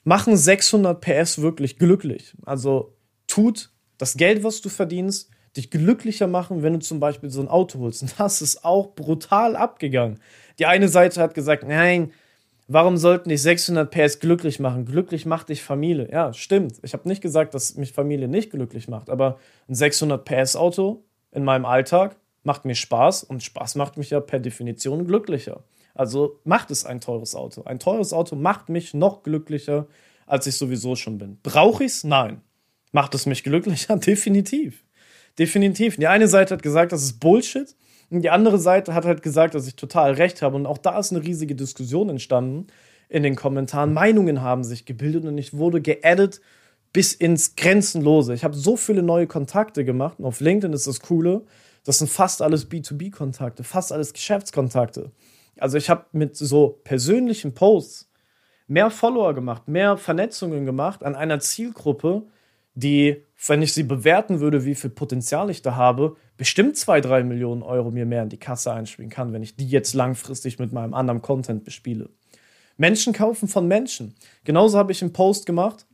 machen 0.04 0.38
600 0.38 1.02
PS 1.02 1.42
wirklich 1.42 1.78
glücklich. 1.78 2.36
Also 2.46 2.96
tut 3.28 3.72
das 3.98 4.18
Geld, 4.18 4.44
was 4.44 4.62
du 4.62 4.70
verdienst, 4.70 5.30
dich 5.56 5.70
glücklicher 5.70 6.28
machen, 6.28 6.64
wenn 6.64 6.74
du 6.74 6.80
zum 6.80 7.00
Beispiel 7.00 7.30
so 7.30 7.42
ein 7.42 7.48
Auto 7.48 7.80
holst. 7.80 8.02
Und 8.02 8.14
das 8.18 8.42
ist 8.42 8.66
auch 8.66 8.96
brutal 8.96 9.56
abgegangen. 9.56 10.20
Die 10.58 10.66
eine 10.66 10.88
Seite 10.88 11.22
hat 11.22 11.36
gesagt, 11.36 11.64
nein, 11.68 12.12
Warum 12.74 12.96
sollten 12.96 13.28
dich 13.28 13.42
600 13.42 13.92
PS 13.92 14.20
glücklich 14.20 14.62
machen? 14.62 14.86
Glücklich 14.86 15.26
macht 15.26 15.50
dich 15.50 15.62
Familie. 15.62 16.08
Ja, 16.10 16.32
stimmt. 16.32 16.80
Ich 16.84 16.94
habe 16.94 17.06
nicht 17.06 17.22
gesagt, 17.22 17.54
dass 17.54 17.76
mich 17.76 17.92
Familie 17.92 18.30
nicht 18.30 18.50
glücklich 18.50 18.88
macht, 18.88 19.10
aber 19.10 19.40
ein 19.68 19.76
600 19.76 20.24
PS 20.24 20.56
Auto 20.56 21.04
in 21.34 21.44
meinem 21.44 21.66
Alltag 21.66 22.16
macht 22.44 22.64
mir 22.64 22.76
Spaß 22.76 23.26
und 23.26 23.44
Spaß 23.44 23.76
macht 23.76 23.98
mich 23.98 24.12
ja 24.12 24.22
per 24.22 24.40
Definition 24.40 25.06
glücklicher. 25.06 25.66
Also 25.96 26.40
macht 26.46 26.72
es 26.72 26.86
ein 26.86 27.02
teures 27.02 27.36
Auto. 27.36 27.64
Ein 27.64 27.78
teures 27.78 28.14
Auto 28.14 28.38
macht 28.38 28.70
mich 28.70 28.94
noch 28.94 29.24
glücklicher, 29.24 29.88
als 30.26 30.48
ich 30.48 30.56
sowieso 30.56 30.96
schon 30.96 31.18
bin. 31.18 31.40
Brauche 31.44 31.84
ich 31.84 31.92
es? 31.92 32.04
Nein. 32.06 32.40
Macht 32.94 33.14
es 33.16 33.26
mich 33.26 33.44
glücklicher? 33.44 33.98
Definitiv. 33.98 34.86
Definitiv. 35.38 35.98
Die 35.98 36.08
eine 36.08 36.30
Seite 36.30 36.54
hat 36.54 36.64
gesagt, 36.64 36.94
das 36.94 37.04
ist 37.04 37.20
Bullshit. 37.20 37.76
Und 38.12 38.22
die 38.22 38.30
andere 38.30 38.60
Seite 38.60 38.94
hat 38.94 39.06
halt 39.06 39.24
gesagt, 39.24 39.56
dass 39.56 39.68
ich 39.68 39.76
total 39.76 40.14
recht 40.14 40.42
habe. 40.42 40.58
Und 40.58 40.66
auch 40.66 40.78
da 40.78 41.00
ist 41.00 41.12
eine 41.12 41.24
riesige 41.24 41.56
Diskussion 41.56 42.10
entstanden 42.10 42.68
in 43.08 43.24
den 43.24 43.36
Kommentaren. 43.36 43.94
Meinungen 43.94 44.42
haben 44.42 44.64
sich 44.64 44.86
gebildet 44.86 45.26
und 45.26 45.38
ich 45.38 45.54
wurde 45.58 45.82
geaddet 45.82 46.42
bis 46.94 47.14
ins 47.14 47.56
Grenzenlose. 47.56 48.34
Ich 48.34 48.44
habe 48.44 48.54
so 48.54 48.76
viele 48.76 49.02
neue 49.02 49.28
Kontakte 49.28 49.86
gemacht. 49.86 50.20
Und 50.20 50.26
auf 50.26 50.42
LinkedIn 50.42 50.74
ist 50.74 50.88
das 50.88 51.00
Coole. 51.00 51.44
Das 51.86 52.00
sind 52.00 52.10
fast 52.10 52.42
alles 52.42 52.70
B2B-Kontakte, 52.70 53.64
fast 53.64 53.94
alles 53.94 54.14
Geschäftskontakte. 54.14 55.12
Also 55.58 55.78
ich 55.78 55.90
habe 55.90 56.06
mit 56.12 56.36
so 56.36 56.82
persönlichen 56.84 57.54
Posts 57.54 58.10
mehr 58.68 58.90
Follower 58.90 59.34
gemacht, 59.34 59.68
mehr 59.68 59.98
Vernetzungen 59.98 60.66
gemacht 60.66 61.04
an 61.04 61.16
einer 61.16 61.40
Zielgruppe, 61.40 62.24
die, 62.74 63.24
wenn 63.48 63.62
ich 63.62 63.74
sie 63.74 63.84
bewerten 63.84 64.40
würde, 64.40 64.66
wie 64.66 64.76
viel 64.76 64.90
Potenzial 64.90 65.50
ich 65.50 65.62
da 65.62 65.76
habe, 65.76 66.16
bestimmt 66.38 66.78
zwei, 66.78 67.02
drei 67.02 67.24
Millionen 67.24 67.64
Euro 67.64 67.90
mir 67.92 68.06
mehr 68.06 68.24
in 68.24 68.30
die 68.30 68.38
Kasse 68.38 68.72
einspielen 68.72 69.10
kann, 69.10 69.34
wenn 69.34 69.42
ich 69.42 69.56
die 69.56 69.68
jetzt 69.68 69.94
langfristig 69.94 70.60
mit 70.60 70.72
meinem 70.72 70.94
anderen 70.94 71.22
Content 71.22 71.64
bespiele. 71.64 72.10
Menschen 72.78 73.14
kaufen 73.14 73.48
von 73.48 73.68
Menschen. 73.68 74.16
Genauso 74.44 74.78
habe 74.78 74.92
ich 74.92 75.02
einen 75.02 75.14
Post 75.14 75.46
gemacht, 75.46 75.86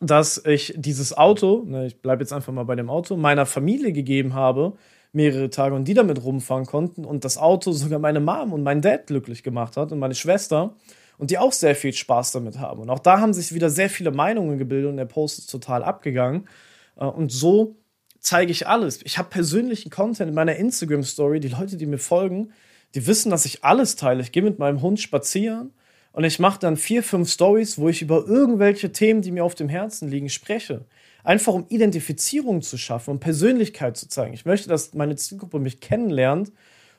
dass 0.00 0.44
ich 0.44 0.74
dieses 0.76 1.16
Auto, 1.16 1.64
ne, 1.66 1.86
ich 1.86 2.00
bleibe 2.00 2.22
jetzt 2.22 2.32
einfach 2.32 2.52
mal 2.52 2.64
bei 2.64 2.74
dem 2.74 2.90
Auto, 2.90 3.16
meiner 3.16 3.46
Familie 3.46 3.92
gegeben 3.92 4.34
habe, 4.34 4.74
mehrere 5.12 5.50
Tage 5.50 5.74
und 5.74 5.86
die 5.86 5.94
damit 5.94 6.24
rumfahren 6.24 6.66
konnten 6.66 7.04
und 7.04 7.24
das 7.24 7.36
Auto 7.36 7.72
sogar 7.72 7.98
meine 7.98 8.20
Mom 8.20 8.52
und 8.52 8.62
mein 8.62 8.80
Dad 8.80 9.06
glücklich 9.06 9.42
gemacht 9.42 9.76
hat 9.76 9.92
und 9.92 9.98
meine 9.98 10.14
Schwester 10.14 10.74
und 11.18 11.30
die 11.30 11.38
auch 11.38 11.52
sehr 11.52 11.76
viel 11.76 11.92
Spaß 11.92 12.32
damit 12.32 12.58
haben. 12.58 12.80
Und 12.80 12.90
auch 12.90 12.98
da 12.98 13.20
haben 13.20 13.32
sich 13.32 13.52
wieder 13.54 13.70
sehr 13.70 13.90
viele 13.90 14.10
Meinungen 14.10 14.58
gebildet 14.58 14.90
und 14.90 14.96
der 14.96 15.04
Post 15.04 15.38
ist 15.38 15.50
total 15.50 15.82
abgegangen. 15.84 16.48
Äh, 16.96 17.04
und 17.04 17.30
so 17.30 17.76
zeige 18.18 18.52
ich 18.52 18.66
alles. 18.66 19.00
Ich 19.04 19.18
habe 19.18 19.28
persönlichen 19.28 19.90
Content 19.90 20.28
in 20.28 20.34
meiner 20.34 20.56
Instagram-Story. 20.56 21.40
Die 21.40 21.48
Leute, 21.48 21.76
die 21.76 21.86
mir 21.86 21.98
folgen, 21.98 22.52
die 22.94 23.06
wissen, 23.06 23.30
dass 23.30 23.44
ich 23.44 23.64
alles 23.64 23.96
teile. 23.96 24.22
Ich 24.22 24.32
gehe 24.32 24.42
mit 24.42 24.58
meinem 24.58 24.82
Hund 24.82 25.00
spazieren 25.00 25.72
und 26.12 26.24
ich 26.24 26.38
mache 26.38 26.60
dann 26.60 26.76
vier, 26.76 27.02
fünf 27.02 27.30
Stories, 27.30 27.78
wo 27.78 27.88
ich 27.88 28.02
über 28.02 28.26
irgendwelche 28.26 28.92
Themen, 28.92 29.22
die 29.22 29.30
mir 29.30 29.44
auf 29.44 29.54
dem 29.54 29.68
Herzen 29.68 30.08
liegen, 30.08 30.28
spreche. 30.28 30.84
Einfach 31.24 31.54
um 31.54 31.66
Identifizierung 31.68 32.62
zu 32.62 32.76
schaffen, 32.76 33.12
um 33.12 33.20
Persönlichkeit 33.20 33.96
zu 33.96 34.08
zeigen. 34.08 34.34
Ich 34.34 34.44
möchte, 34.44 34.68
dass 34.68 34.92
meine 34.92 35.16
Zielgruppe 35.16 35.58
mich 35.58 35.80
kennenlernt. 35.80 36.52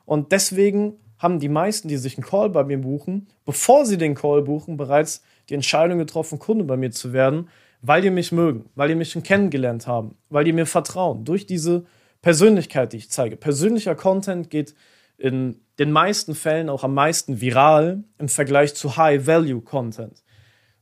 Und 0.05 0.31
deswegen 0.31 0.95
haben 1.19 1.39
die 1.39 1.49
meisten, 1.49 1.87
die 1.87 1.97
sich 1.97 2.17
einen 2.17 2.25
Call 2.25 2.49
bei 2.49 2.63
mir 2.63 2.79
buchen, 2.79 3.27
bevor 3.45 3.85
sie 3.85 3.97
den 3.97 4.15
Call 4.15 4.41
buchen, 4.41 4.77
bereits 4.77 5.21
die 5.49 5.53
Entscheidung 5.53 5.97
getroffen, 5.97 6.39
Kunde 6.39 6.63
bei 6.63 6.77
mir 6.77 6.91
zu 6.91 7.13
werden, 7.13 7.49
weil 7.81 8.01
die 8.01 8.09
mich 8.09 8.31
mögen, 8.31 8.69
weil 8.75 8.89
die 8.89 8.95
mich 8.95 9.11
schon 9.11 9.23
kennengelernt 9.23 9.87
haben, 9.87 10.15
weil 10.29 10.45
die 10.45 10.53
mir 10.53 10.65
vertrauen, 10.65 11.25
durch 11.25 11.45
diese 11.45 11.85
Persönlichkeit, 12.21 12.93
die 12.93 12.97
ich 12.97 13.11
zeige. 13.11 13.35
Persönlicher 13.35 13.95
Content 13.95 14.49
geht 14.49 14.73
in 15.17 15.61
den 15.79 15.91
meisten 15.91 16.35
Fällen 16.35 16.69
auch 16.69 16.83
am 16.83 16.93
meisten 16.93 17.41
viral 17.41 18.03
im 18.17 18.29
Vergleich 18.29 18.73
zu 18.75 18.97
High-Value-Content. 18.97 20.23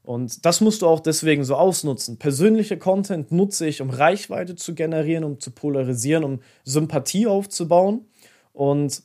Und 0.03 0.45
das 0.45 0.61
musst 0.61 0.81
du 0.81 0.87
auch 0.87 0.99
deswegen 0.99 1.43
so 1.43 1.55
ausnutzen. 1.55 2.17
Persönliche 2.17 2.77
Content 2.77 3.31
nutze 3.31 3.67
ich, 3.67 3.81
um 3.81 3.89
Reichweite 3.89 4.55
zu 4.55 4.73
generieren, 4.73 5.23
um 5.23 5.39
zu 5.39 5.51
polarisieren, 5.51 6.23
um 6.23 6.39
Sympathie 6.63 7.27
aufzubauen. 7.27 8.07
Und 8.51 9.03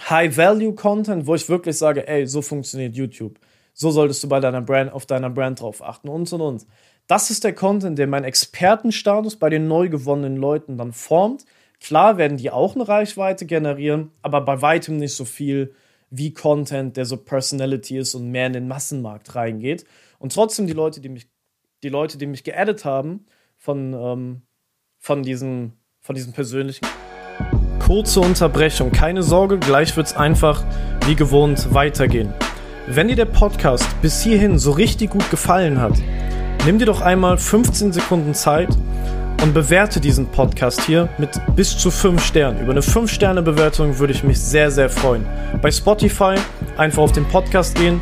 High-Value-Content, 0.00 1.26
wo 1.26 1.34
ich 1.34 1.48
wirklich 1.48 1.78
sage, 1.78 2.06
ey, 2.08 2.26
so 2.26 2.42
funktioniert 2.42 2.96
YouTube. 2.96 3.38
So 3.72 3.90
solltest 3.90 4.22
du 4.22 4.28
bei 4.28 4.40
deiner 4.40 4.60
Brand, 4.60 4.92
auf 4.92 5.06
deiner 5.06 5.30
Brand 5.30 5.60
drauf 5.60 5.82
achten 5.82 6.08
und 6.08 6.32
und 6.32 6.40
und. 6.40 6.66
Das 7.06 7.30
ist 7.30 7.44
der 7.44 7.54
Content, 7.54 7.98
der 7.98 8.06
meinen 8.06 8.24
Expertenstatus 8.24 9.36
bei 9.36 9.50
den 9.50 9.68
neu 9.68 9.88
gewonnenen 9.88 10.36
Leuten 10.36 10.78
dann 10.78 10.92
formt. 10.92 11.44
Klar 11.80 12.16
werden 12.16 12.38
die 12.38 12.50
auch 12.50 12.74
eine 12.74 12.88
Reichweite 12.88 13.44
generieren, 13.44 14.10
aber 14.22 14.40
bei 14.40 14.62
weitem 14.62 14.96
nicht 14.96 15.14
so 15.14 15.24
viel 15.24 15.74
wie 16.08 16.32
Content, 16.32 16.96
der 16.96 17.04
so 17.04 17.16
Personality 17.16 17.98
ist 17.98 18.14
und 18.14 18.30
mehr 18.30 18.46
in 18.46 18.52
den 18.52 18.68
Massenmarkt 18.68 19.34
reingeht. 19.34 19.84
Und 20.18 20.32
trotzdem 20.32 20.66
die 20.66 20.72
Leute, 20.72 21.00
die 21.00 21.08
mich, 21.08 21.28
die 21.82 21.88
Leute, 21.88 22.16
die 22.16 22.26
mich 22.26 22.44
geaddet 22.44 22.84
haben 22.84 23.26
von, 23.56 23.92
ähm, 23.92 24.42
von, 24.98 25.22
diesen, 25.22 25.74
von 26.00 26.14
diesen 26.14 26.32
persönlichen. 26.32 26.86
Kurze 27.94 28.18
Unterbrechung, 28.18 28.90
keine 28.90 29.22
Sorge, 29.22 29.56
gleich 29.56 29.96
wird 29.96 30.08
es 30.08 30.16
einfach 30.16 30.64
wie 31.06 31.14
gewohnt 31.14 31.72
weitergehen. 31.72 32.34
Wenn 32.88 33.06
dir 33.06 33.14
der 33.14 33.24
Podcast 33.24 33.86
bis 34.02 34.20
hierhin 34.20 34.58
so 34.58 34.72
richtig 34.72 35.10
gut 35.10 35.30
gefallen 35.30 35.80
hat, 35.80 35.92
nimm 36.66 36.80
dir 36.80 36.86
doch 36.86 37.02
einmal 37.02 37.38
15 37.38 37.92
Sekunden 37.92 38.34
Zeit 38.34 38.70
und 39.44 39.54
bewerte 39.54 40.00
diesen 40.00 40.26
Podcast 40.26 40.82
hier 40.82 41.08
mit 41.18 41.40
bis 41.54 41.78
zu 41.78 41.92
5 41.92 42.20
Sternen. 42.20 42.62
Über 42.62 42.72
eine 42.72 42.80
5-Sterne-Bewertung 42.80 43.96
würde 44.00 44.12
ich 44.12 44.24
mich 44.24 44.40
sehr, 44.40 44.72
sehr 44.72 44.90
freuen. 44.90 45.24
Bei 45.62 45.70
Spotify 45.70 46.34
einfach 46.76 47.00
auf 47.04 47.12
den 47.12 47.26
Podcast 47.26 47.76
gehen. 47.76 48.00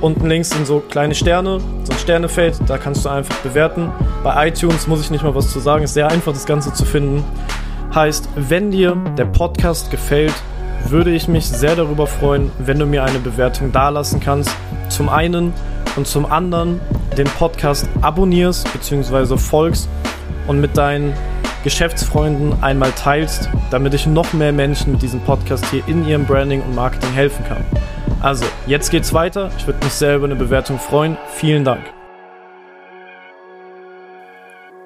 Unten 0.00 0.26
links 0.26 0.50
sind 0.50 0.66
so 0.66 0.80
kleine 0.80 1.14
Sterne, 1.14 1.60
so 1.84 1.92
ein 1.92 1.98
Sternefeld, 2.00 2.58
da 2.66 2.78
kannst 2.78 3.04
du 3.04 3.08
einfach 3.10 3.36
bewerten. 3.42 3.92
Bei 4.24 4.48
iTunes 4.48 4.88
muss 4.88 5.00
ich 5.00 5.12
nicht 5.12 5.22
mal 5.22 5.36
was 5.36 5.52
zu 5.52 5.60
sagen, 5.60 5.84
ist 5.84 5.94
sehr 5.94 6.08
einfach, 6.08 6.32
das 6.32 6.46
Ganze 6.46 6.72
zu 6.72 6.84
finden. 6.84 7.22
Heißt, 7.94 8.28
wenn 8.36 8.70
dir 8.70 8.96
der 9.18 9.24
Podcast 9.24 9.90
gefällt, 9.90 10.34
würde 10.88 11.10
ich 11.10 11.28
mich 11.28 11.46
sehr 11.46 11.76
darüber 11.76 12.06
freuen, 12.06 12.50
wenn 12.58 12.78
du 12.78 12.86
mir 12.86 13.04
eine 13.04 13.18
Bewertung 13.18 13.72
dalassen 13.72 14.20
kannst. 14.20 14.50
Zum 14.88 15.08
einen 15.08 15.52
und 15.96 16.06
zum 16.06 16.24
anderen 16.26 16.80
den 17.18 17.26
Podcast 17.26 17.88
abonnierst 18.00 18.72
bzw. 18.72 19.36
folgst 19.36 19.88
und 20.46 20.60
mit 20.60 20.76
deinen 20.76 21.12
Geschäftsfreunden 21.64 22.62
einmal 22.62 22.92
teilst, 22.92 23.50
damit 23.70 23.92
ich 23.92 24.06
noch 24.06 24.32
mehr 24.32 24.52
Menschen 24.52 24.92
mit 24.92 25.02
diesem 25.02 25.20
Podcast 25.20 25.66
hier 25.66 25.82
in 25.86 26.06
ihrem 26.06 26.24
Branding 26.24 26.62
und 26.62 26.74
Marketing 26.74 27.12
helfen 27.12 27.44
kann. 27.44 27.64
Also, 28.20 28.44
jetzt 28.66 28.90
geht's 28.90 29.12
weiter. 29.12 29.50
Ich 29.58 29.66
würde 29.66 29.84
mich 29.84 29.92
sehr 29.92 30.16
über 30.16 30.26
eine 30.26 30.36
Bewertung 30.36 30.78
freuen. 30.78 31.16
Vielen 31.34 31.64
Dank. 31.64 31.99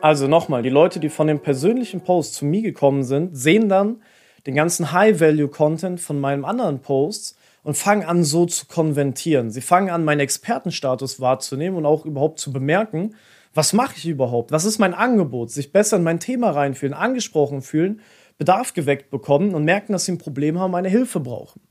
Also 0.05 0.29
nochmal, 0.29 0.63
die 0.63 0.69
Leute, 0.69 1.01
die 1.01 1.09
von 1.09 1.29
dem 1.29 1.41
persönlichen 1.41 2.03
Post 2.03 2.35
zu 2.35 2.45
mir 2.45 2.61
gekommen 2.61 3.05
sind, 3.05 3.35
sehen 3.35 3.71
dann 3.71 4.03
den 4.47 4.55
ganzen 4.55 4.93
High-Value-Content 4.93 5.99
von 5.99 6.21
meinem 6.21 6.45
anderen 6.45 6.81
Posts 6.81 7.39
und 7.63 7.79
fangen 7.79 8.05
an, 8.05 8.23
so 8.23 8.45
zu 8.45 8.67
konventieren. 8.67 9.51
Sie 9.51 9.63
fangen 9.63 9.89
an, 9.89 10.05
meinen 10.05 10.21
Expertenstatus 10.21 11.23
wahrzunehmen 11.23 11.79
und 11.79 11.87
auch 11.87 12.05
überhaupt 12.05 12.39
zu 12.39 12.53
bemerken, 12.53 13.15
was 13.55 13.73
mache 13.73 13.95
ich 13.97 14.07
überhaupt? 14.07 14.53
Was 14.53 14.67
ist 14.67 14.79
mein 14.79 14.93
Angebot? 14.93 15.51
Sich 15.51 15.73
besser 15.73 15.97
in 15.97 16.03
mein 16.03 16.21
Thema 16.21 16.51
reinfühlen, 16.51 16.93
angesprochen 16.93 17.63
fühlen, 17.63 18.03
Bedarf 18.37 18.75
geweckt 18.75 19.09
bekommen 19.09 19.55
und 19.55 19.65
merken, 19.65 19.95
dass 19.95 20.05
sie 20.05 20.13
ein 20.13 20.19
Problem 20.19 20.59
haben, 20.59 20.73
meine 20.73 20.91
Hilfe 20.91 21.19
brauchen. 21.21 21.63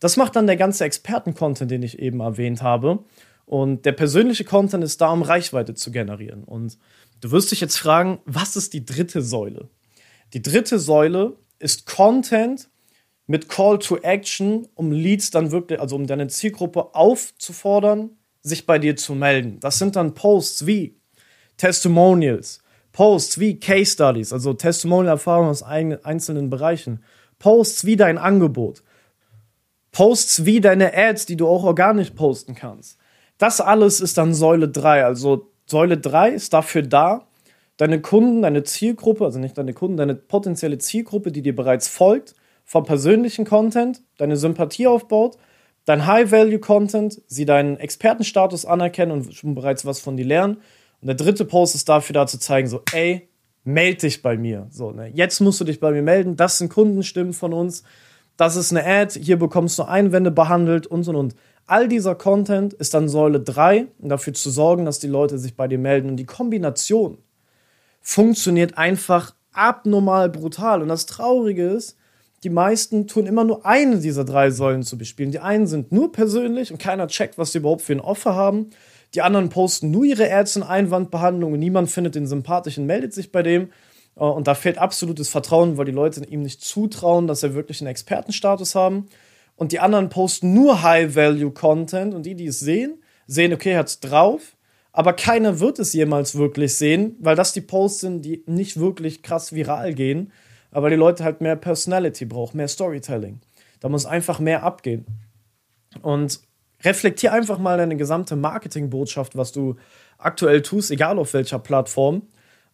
Das 0.00 0.16
macht 0.16 0.34
dann 0.34 0.46
der 0.46 0.56
ganze 0.56 0.86
Experten-Content, 0.86 1.70
den 1.70 1.82
ich 1.82 1.98
eben 1.98 2.20
erwähnt 2.20 2.62
habe. 2.62 3.00
Und 3.44 3.84
der 3.84 3.92
persönliche 3.92 4.44
Content 4.44 4.82
ist 4.82 5.02
da, 5.02 5.10
um 5.10 5.20
Reichweite 5.20 5.74
zu 5.74 5.90
generieren. 5.90 6.44
Und 6.44 6.78
du 7.22 7.30
wirst 7.30 7.50
dich 7.50 7.60
jetzt 7.62 7.78
fragen, 7.78 8.20
was 8.26 8.56
ist 8.56 8.74
die 8.74 8.84
dritte 8.84 9.22
Säule? 9.22 9.70
Die 10.34 10.42
dritte 10.42 10.78
Säule 10.78 11.38
ist 11.58 11.86
Content 11.86 12.68
mit 13.26 13.48
Call 13.48 13.78
to 13.78 13.96
Action, 13.98 14.68
um 14.74 14.92
Leads 14.92 15.30
dann 15.30 15.50
wirklich, 15.52 15.80
also 15.80 15.96
um 15.96 16.06
deine 16.06 16.26
Zielgruppe 16.28 16.94
aufzufordern, 16.94 18.10
sich 18.42 18.66
bei 18.66 18.78
dir 18.78 18.96
zu 18.96 19.14
melden. 19.14 19.60
Das 19.60 19.78
sind 19.78 19.96
dann 19.96 20.14
Posts 20.14 20.66
wie 20.66 20.96
Testimonials, 21.56 22.60
Posts 22.90 23.38
wie 23.38 23.58
Case 23.60 23.92
Studies, 23.92 24.32
also 24.32 24.52
Testimonial-Erfahrungen 24.52 25.50
aus 25.50 25.62
einzelnen 25.62 26.50
Bereichen, 26.50 27.04
Posts 27.38 27.84
wie 27.84 27.96
dein 27.96 28.18
Angebot, 28.18 28.82
Posts 29.92 30.44
wie 30.44 30.60
deine 30.60 30.92
Ads, 30.92 31.26
die 31.26 31.36
du 31.36 31.46
auch 31.46 31.62
organisch 31.62 32.10
posten 32.10 32.54
kannst. 32.54 32.98
Das 33.38 33.60
alles 33.60 34.00
ist 34.00 34.18
dann 34.18 34.34
Säule 34.34 34.68
3. 34.68 35.04
Also 35.04 35.51
Säule 35.72 35.98
3 35.98 36.30
ist 36.30 36.52
dafür 36.52 36.82
da, 36.82 37.26
deine 37.76 38.00
Kunden, 38.00 38.42
deine 38.42 38.62
Zielgruppe, 38.62 39.24
also 39.24 39.40
nicht 39.40 39.58
deine 39.58 39.72
Kunden, 39.72 39.96
deine 39.96 40.14
potenzielle 40.14 40.78
Zielgruppe, 40.78 41.32
die 41.32 41.42
dir 41.42 41.56
bereits 41.56 41.88
folgt, 41.88 42.36
vom 42.64 42.84
persönlichen 42.84 43.44
Content, 43.44 44.02
deine 44.18 44.36
Sympathie 44.36 44.86
aufbaut, 44.86 45.36
dein 45.84 46.06
High-Value-Content, 46.06 47.22
sie 47.26 47.44
deinen 47.44 47.78
Expertenstatus 47.78 48.64
anerkennen 48.64 49.10
und 49.10 49.34
schon 49.34 49.56
bereits 49.56 49.84
was 49.84 49.98
von 49.98 50.16
dir 50.16 50.26
lernen 50.26 50.58
und 51.00 51.08
der 51.08 51.16
dritte 51.16 51.44
Post 51.44 51.74
ist 51.74 51.88
dafür 51.88 52.14
da 52.14 52.26
zu 52.28 52.38
zeigen, 52.38 52.68
so, 52.68 52.82
ey, 52.92 53.28
meld 53.64 54.02
dich 54.02 54.22
bei 54.22 54.36
mir. 54.36 54.68
So, 54.70 54.92
ne, 54.92 55.10
jetzt 55.12 55.40
musst 55.40 55.60
du 55.60 55.64
dich 55.64 55.80
bei 55.80 55.90
mir 55.90 56.02
melden. 56.02 56.36
Das 56.36 56.58
sind 56.58 56.68
Kundenstimmen 56.68 57.32
von 57.32 57.52
uns. 57.52 57.82
Das 58.36 58.54
ist 58.56 58.70
eine 58.70 58.86
Ad. 58.86 59.18
Hier 59.20 59.38
bekommst 59.38 59.78
du 59.78 59.82
Einwände 59.82 60.30
behandelt 60.30 60.86
und 60.86 61.02
so 61.02 61.12
und. 61.12 61.34
All 61.72 61.88
dieser 61.88 62.14
Content 62.14 62.74
ist 62.74 62.92
dann 62.92 63.08
Säule 63.08 63.40
3, 63.40 63.86
um 63.98 64.10
dafür 64.10 64.34
zu 64.34 64.50
sorgen, 64.50 64.84
dass 64.84 64.98
die 64.98 65.06
Leute 65.06 65.38
sich 65.38 65.56
bei 65.56 65.68
dir 65.68 65.78
melden. 65.78 66.10
Und 66.10 66.18
die 66.18 66.26
Kombination 66.26 67.16
funktioniert 68.02 68.76
einfach 68.76 69.34
abnormal 69.54 70.28
brutal. 70.28 70.82
Und 70.82 70.88
das 70.88 71.06
Traurige 71.06 71.66
ist, 71.66 71.96
die 72.44 72.50
meisten 72.50 73.06
tun 73.06 73.24
immer 73.24 73.44
nur 73.44 73.64
eine 73.64 74.00
dieser 74.00 74.26
drei 74.26 74.50
Säulen 74.50 74.82
zu 74.82 74.98
bespielen. 74.98 75.32
Die 75.32 75.38
einen 75.38 75.66
sind 75.66 75.92
nur 75.92 76.12
persönlich 76.12 76.72
und 76.72 76.78
keiner 76.78 77.06
checkt, 77.06 77.38
was 77.38 77.52
sie 77.52 77.58
überhaupt 77.60 77.80
für 77.80 77.94
ein 77.94 78.00
Offer 78.00 78.34
haben. 78.34 78.68
Die 79.14 79.22
anderen 79.22 79.48
posten 79.48 79.90
nur 79.90 80.04
ihre 80.04 80.30
Ads 80.30 80.56
in 80.56 80.62
Einwandbehandlung 80.64 81.54
und 81.54 81.58
niemand 81.58 81.90
findet 81.90 82.16
den 82.16 82.26
sympathischen, 82.26 82.84
meldet 82.84 83.14
sich 83.14 83.32
bei 83.32 83.42
dem. 83.42 83.70
Äh, 84.16 84.24
und 84.24 84.46
da 84.46 84.54
fehlt 84.54 84.76
absolutes 84.76 85.30
Vertrauen, 85.30 85.78
weil 85.78 85.86
die 85.86 85.92
Leute 85.92 86.22
ihm 86.22 86.42
nicht 86.42 86.60
zutrauen, 86.60 87.26
dass 87.26 87.42
er 87.42 87.54
wirklich 87.54 87.80
einen 87.80 87.88
Expertenstatus 87.88 88.74
haben. 88.74 89.08
Und 89.62 89.70
die 89.70 89.78
anderen 89.78 90.08
posten 90.08 90.54
nur 90.54 90.82
High-Value-Content 90.82 92.14
und 92.14 92.26
die, 92.26 92.34
die 92.34 92.46
es 92.46 92.58
sehen, 92.58 93.00
sehen, 93.28 93.52
okay, 93.52 93.76
hat's 93.76 94.00
drauf. 94.00 94.56
Aber 94.90 95.12
keiner 95.12 95.60
wird 95.60 95.78
es 95.78 95.92
jemals 95.92 96.34
wirklich 96.34 96.74
sehen, 96.74 97.14
weil 97.20 97.36
das 97.36 97.52
die 97.52 97.60
Posts 97.60 98.00
sind, 98.00 98.24
die 98.24 98.42
nicht 98.46 98.80
wirklich 98.80 99.22
krass 99.22 99.52
viral 99.52 99.94
gehen. 99.94 100.32
Aber 100.72 100.90
die 100.90 100.96
Leute 100.96 101.22
halt 101.22 101.40
mehr 101.40 101.54
Personality 101.54 102.24
brauchen, 102.24 102.56
mehr 102.56 102.66
Storytelling. 102.66 103.38
Da 103.78 103.88
muss 103.88 104.04
einfach 104.04 104.40
mehr 104.40 104.64
abgehen. 104.64 105.06
Und 106.02 106.40
reflektier 106.82 107.32
einfach 107.32 107.60
mal 107.60 107.78
deine 107.78 107.96
gesamte 107.96 108.34
Marketingbotschaft, 108.34 109.36
was 109.36 109.52
du 109.52 109.76
aktuell 110.18 110.62
tust, 110.62 110.90
egal 110.90 111.20
auf 111.20 111.34
welcher 111.34 111.60
Plattform, 111.60 112.22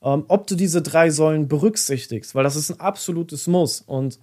ähm, 0.03 0.25
ob 0.29 0.47
du 0.47 0.55
diese 0.55 0.81
drei 0.81 1.11
Säulen 1.11 1.49
berücksichtigst, 1.49 2.35
weil 2.35 2.45
das 2.45 2.57
ist 2.57 2.71
ein 2.71 2.81
absolutes 2.81 3.47
Muss. 3.47 3.83
Und 3.83 4.19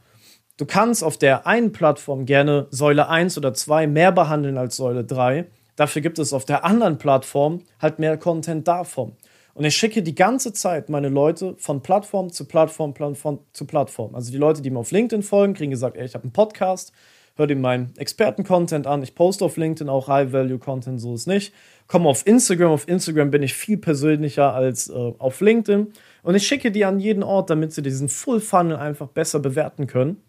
du 0.57 0.65
kannst 0.65 1.03
auf 1.03 1.17
der 1.17 1.47
einen 1.47 1.71
Plattform 1.71 2.25
gerne 2.25 2.67
Säule 2.69 3.09
1 3.09 3.37
oder 3.37 3.53
2 3.53 3.87
mehr 3.87 4.11
behandeln 4.11 4.57
als 4.57 4.75
Säule 4.75 5.03
3. 5.03 5.45
Dafür 5.75 6.01
gibt 6.01 6.19
es 6.19 6.33
auf 6.33 6.45
der 6.45 6.63
anderen 6.63 6.97
Plattform 6.97 7.61
halt 7.81 7.99
mehr 7.99 8.17
Content 8.17 8.67
davon. 8.67 9.13
Und 9.55 9.63
ich 9.63 9.75
schicke 9.75 10.03
die 10.03 10.15
ganze 10.15 10.51
Zeit 10.51 10.89
meine 10.89 11.07
Leute 11.07 11.55
von 11.57 11.81
Plattform 11.81 12.29
zu 12.29 12.45
Plattform, 12.45 12.93
Plattform 12.93 13.39
zu 13.53 13.65
Plattform. 13.65 14.13
Also 14.13 14.31
die 14.31 14.37
Leute, 14.37 14.61
die 14.61 14.69
mir 14.69 14.79
auf 14.79 14.91
LinkedIn 14.91 15.23
folgen, 15.23 15.53
kriegen 15.53 15.71
gesagt, 15.71 15.95
ey, 15.95 16.05
ich 16.05 16.13
habe 16.13 16.25
einen 16.25 16.33
Podcast, 16.33 16.91
hör 17.37 17.47
dir 17.47 17.55
meinen 17.55 17.93
Experten-Content 17.95 18.85
an. 18.85 19.01
Ich 19.01 19.15
poste 19.15 19.45
auf 19.45 19.55
LinkedIn 19.55 19.87
auch 19.87 20.09
High-Value-Content, 20.09 20.99
so 20.99 21.15
ist 21.15 21.27
nicht. 21.27 21.53
Komme 21.87 22.09
auf 22.09 22.27
Instagram. 22.27 22.71
Auf 22.71 22.87
Instagram 22.89 23.31
bin 23.31 23.43
ich 23.43 23.53
viel 23.53 23.77
persönlicher 23.77 24.53
als 24.53 24.89
äh, 24.89 24.93
auf 24.93 25.39
LinkedIn. 25.39 25.93
Und 26.23 26.35
ich 26.35 26.45
schicke 26.45 26.71
die 26.71 26.83
an 26.83 26.99
jeden 26.99 27.23
Ort, 27.23 27.49
damit 27.49 27.71
sie 27.71 27.81
diesen 27.81 28.09
Full-Funnel 28.09 28.75
einfach 28.75 29.07
besser 29.07 29.39
bewerten 29.39 29.87
können. 29.87 30.21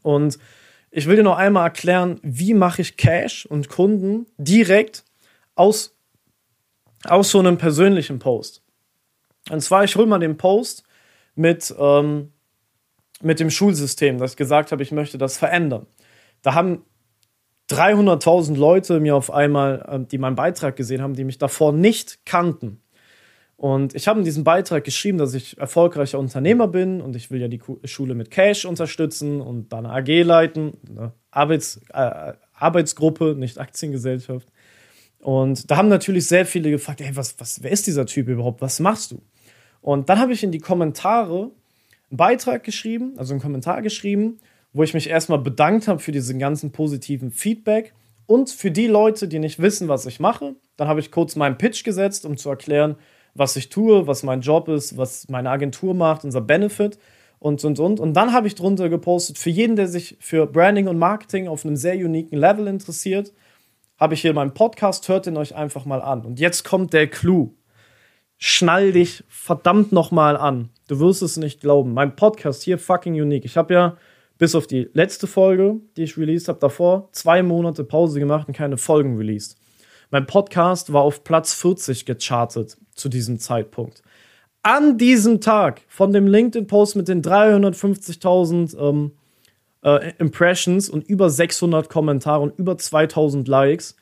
Und 0.00 0.38
ich 0.90 1.06
will 1.06 1.16
dir 1.16 1.22
noch 1.22 1.36
einmal 1.36 1.66
erklären, 1.66 2.18
wie 2.22 2.54
mache 2.54 2.82
ich 2.82 2.96
Cash 2.96 3.46
und 3.46 3.68
Kunden 3.68 4.26
direkt 4.38 5.04
aus 5.54 5.94
aus 7.04 7.30
so 7.30 7.38
einem 7.38 7.58
persönlichen 7.58 8.18
Post. 8.18 8.62
Und 9.50 9.60
zwar, 9.60 9.84
ich 9.84 9.96
hole 9.96 10.06
mal 10.06 10.18
den 10.18 10.36
Post 10.36 10.84
mit, 11.34 11.74
ähm, 11.78 12.32
mit 13.20 13.40
dem 13.40 13.50
Schulsystem, 13.50 14.18
dass 14.18 14.32
ich 14.32 14.36
gesagt 14.36 14.72
habe, 14.72 14.82
ich 14.82 14.92
möchte 14.92 15.18
das 15.18 15.36
verändern. 15.36 15.86
Da 16.42 16.54
haben 16.54 16.84
300.000 17.70 18.56
Leute 18.56 19.00
mir 19.00 19.16
auf 19.16 19.30
einmal, 19.30 19.84
äh, 19.88 20.06
die 20.06 20.18
meinen 20.18 20.36
Beitrag 20.36 20.76
gesehen 20.76 21.02
haben, 21.02 21.14
die 21.14 21.24
mich 21.24 21.38
davor 21.38 21.72
nicht 21.72 22.24
kannten. 22.26 22.81
Und 23.62 23.94
ich 23.94 24.08
habe 24.08 24.18
in 24.18 24.24
diesem 24.24 24.42
Beitrag 24.42 24.82
geschrieben, 24.82 25.18
dass 25.18 25.34
ich 25.34 25.56
erfolgreicher 25.56 26.18
Unternehmer 26.18 26.66
bin 26.66 27.00
und 27.00 27.14
ich 27.14 27.30
will 27.30 27.40
ja 27.40 27.46
die 27.46 27.60
Schule 27.84 28.16
mit 28.16 28.32
Cash 28.32 28.64
unterstützen 28.64 29.40
und 29.40 29.72
dann 29.72 29.86
eine 29.86 29.94
AG 30.02 30.24
leiten, 30.24 30.72
eine 30.88 31.12
Arbeits, 31.30 31.80
äh, 31.94 32.32
Arbeitsgruppe, 32.54 33.36
nicht 33.38 33.60
Aktiengesellschaft. 33.60 34.48
Und 35.20 35.70
da 35.70 35.76
haben 35.76 35.86
natürlich 35.86 36.26
sehr 36.26 36.44
viele 36.44 36.72
gefragt, 36.72 37.02
hey, 37.02 37.14
was, 37.14 37.38
was, 37.38 37.62
wer 37.62 37.70
ist 37.70 37.86
dieser 37.86 38.04
Typ 38.04 38.26
überhaupt? 38.26 38.60
Was 38.62 38.80
machst 38.80 39.12
du? 39.12 39.22
Und 39.80 40.08
dann 40.08 40.18
habe 40.18 40.32
ich 40.32 40.42
in 40.42 40.50
die 40.50 40.58
Kommentare 40.58 41.52
einen 42.10 42.16
Beitrag 42.16 42.64
geschrieben, 42.64 43.12
also 43.16 43.32
einen 43.32 43.42
Kommentar 43.42 43.80
geschrieben, 43.80 44.40
wo 44.72 44.82
ich 44.82 44.92
mich 44.92 45.08
erstmal 45.08 45.38
bedankt 45.38 45.86
habe 45.86 46.00
für 46.00 46.10
diesen 46.10 46.40
ganzen 46.40 46.72
positiven 46.72 47.30
Feedback 47.30 47.94
und 48.26 48.50
für 48.50 48.72
die 48.72 48.88
Leute, 48.88 49.28
die 49.28 49.38
nicht 49.38 49.62
wissen, 49.62 49.86
was 49.86 50.04
ich 50.06 50.18
mache. 50.18 50.56
Dann 50.76 50.88
habe 50.88 50.98
ich 50.98 51.12
kurz 51.12 51.36
meinen 51.36 51.58
Pitch 51.58 51.84
gesetzt, 51.84 52.26
um 52.26 52.36
zu 52.36 52.50
erklären, 52.50 52.96
was 53.34 53.56
ich 53.56 53.68
tue, 53.68 54.06
was 54.06 54.22
mein 54.22 54.40
Job 54.40 54.68
ist, 54.68 54.96
was 54.96 55.28
meine 55.28 55.50
Agentur 55.50 55.94
macht, 55.94 56.24
unser 56.24 56.40
Benefit 56.40 56.98
und 57.38 57.64
und 57.64 57.78
und. 57.78 58.00
Und 58.00 58.14
dann 58.14 58.32
habe 58.32 58.46
ich 58.46 58.54
drunter 58.54 58.88
gepostet, 58.88 59.38
für 59.38 59.50
jeden, 59.50 59.76
der 59.76 59.88
sich 59.88 60.16
für 60.20 60.46
Branding 60.46 60.88
und 60.88 60.98
Marketing 60.98 61.48
auf 61.48 61.64
einem 61.64 61.76
sehr 61.76 61.96
uniken 61.96 62.38
Level 62.38 62.66
interessiert, 62.66 63.32
habe 63.98 64.14
ich 64.14 64.22
hier 64.22 64.34
meinen 64.34 64.54
Podcast, 64.54 65.08
hört 65.08 65.26
ihn 65.26 65.36
euch 65.36 65.54
einfach 65.54 65.84
mal 65.84 66.02
an. 66.02 66.24
Und 66.24 66.40
jetzt 66.40 66.64
kommt 66.64 66.92
der 66.92 67.06
Clou. 67.06 67.54
Schnall 68.36 68.92
dich 68.92 69.22
verdammt 69.28 69.92
nochmal 69.92 70.36
an. 70.36 70.70
Du 70.88 70.98
wirst 70.98 71.22
es 71.22 71.36
nicht 71.36 71.60
glauben. 71.60 71.94
Mein 71.94 72.16
Podcast 72.16 72.64
hier 72.64 72.78
fucking 72.78 73.14
unique. 73.14 73.44
Ich 73.44 73.56
habe 73.56 73.72
ja 73.72 73.96
bis 74.38 74.56
auf 74.56 74.66
die 74.66 74.90
letzte 74.92 75.28
Folge, 75.28 75.76
die 75.96 76.02
ich 76.02 76.18
released 76.18 76.48
habe, 76.48 76.58
davor 76.58 77.08
zwei 77.12 77.44
Monate 77.44 77.84
Pause 77.84 78.18
gemacht 78.18 78.48
und 78.48 78.56
keine 78.56 78.76
Folgen 78.76 79.16
released. 79.16 79.56
Mein 80.10 80.26
Podcast 80.26 80.92
war 80.92 81.02
auf 81.02 81.22
Platz 81.22 81.54
40 81.54 82.04
gechartet 82.04 82.76
zu 82.94 83.08
diesem 83.08 83.38
Zeitpunkt. 83.38 84.02
An 84.62 84.96
diesem 84.98 85.40
Tag 85.40 85.82
von 85.88 86.12
dem 86.12 86.26
LinkedIn-Post 86.26 86.96
mit 86.96 87.08
den 87.08 87.22
350.000 87.22 88.78
ähm, 88.78 89.12
äh, 89.82 90.12
Impressions 90.18 90.88
und 90.88 91.08
über 91.08 91.30
600 91.30 91.88
Kommentare 91.88 92.40
und 92.40 92.58
über 92.58 92.78
2000 92.78 93.48
Likes, 93.48 93.96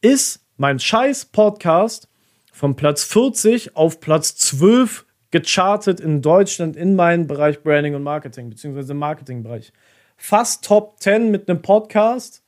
ist 0.00 0.40
mein 0.56 0.78
scheiß 0.78 1.26
Podcast 1.26 2.08
von 2.52 2.76
Platz 2.76 3.04
40 3.04 3.76
auf 3.76 4.00
Platz 4.00 4.36
12 4.36 5.04
gechartet 5.30 6.00
in 6.00 6.22
Deutschland 6.22 6.76
in 6.76 6.94
meinem 6.94 7.26
Bereich 7.26 7.62
Branding 7.62 7.94
und 7.94 8.02
Marketing, 8.02 8.48
beziehungsweise 8.48 8.92
im 8.92 8.98
Marketingbereich. 8.98 9.72
Fast 10.16 10.64
Top 10.64 10.98
10 11.00 11.30
mit 11.30 11.48
einem 11.48 11.60
Podcast, 11.60 12.42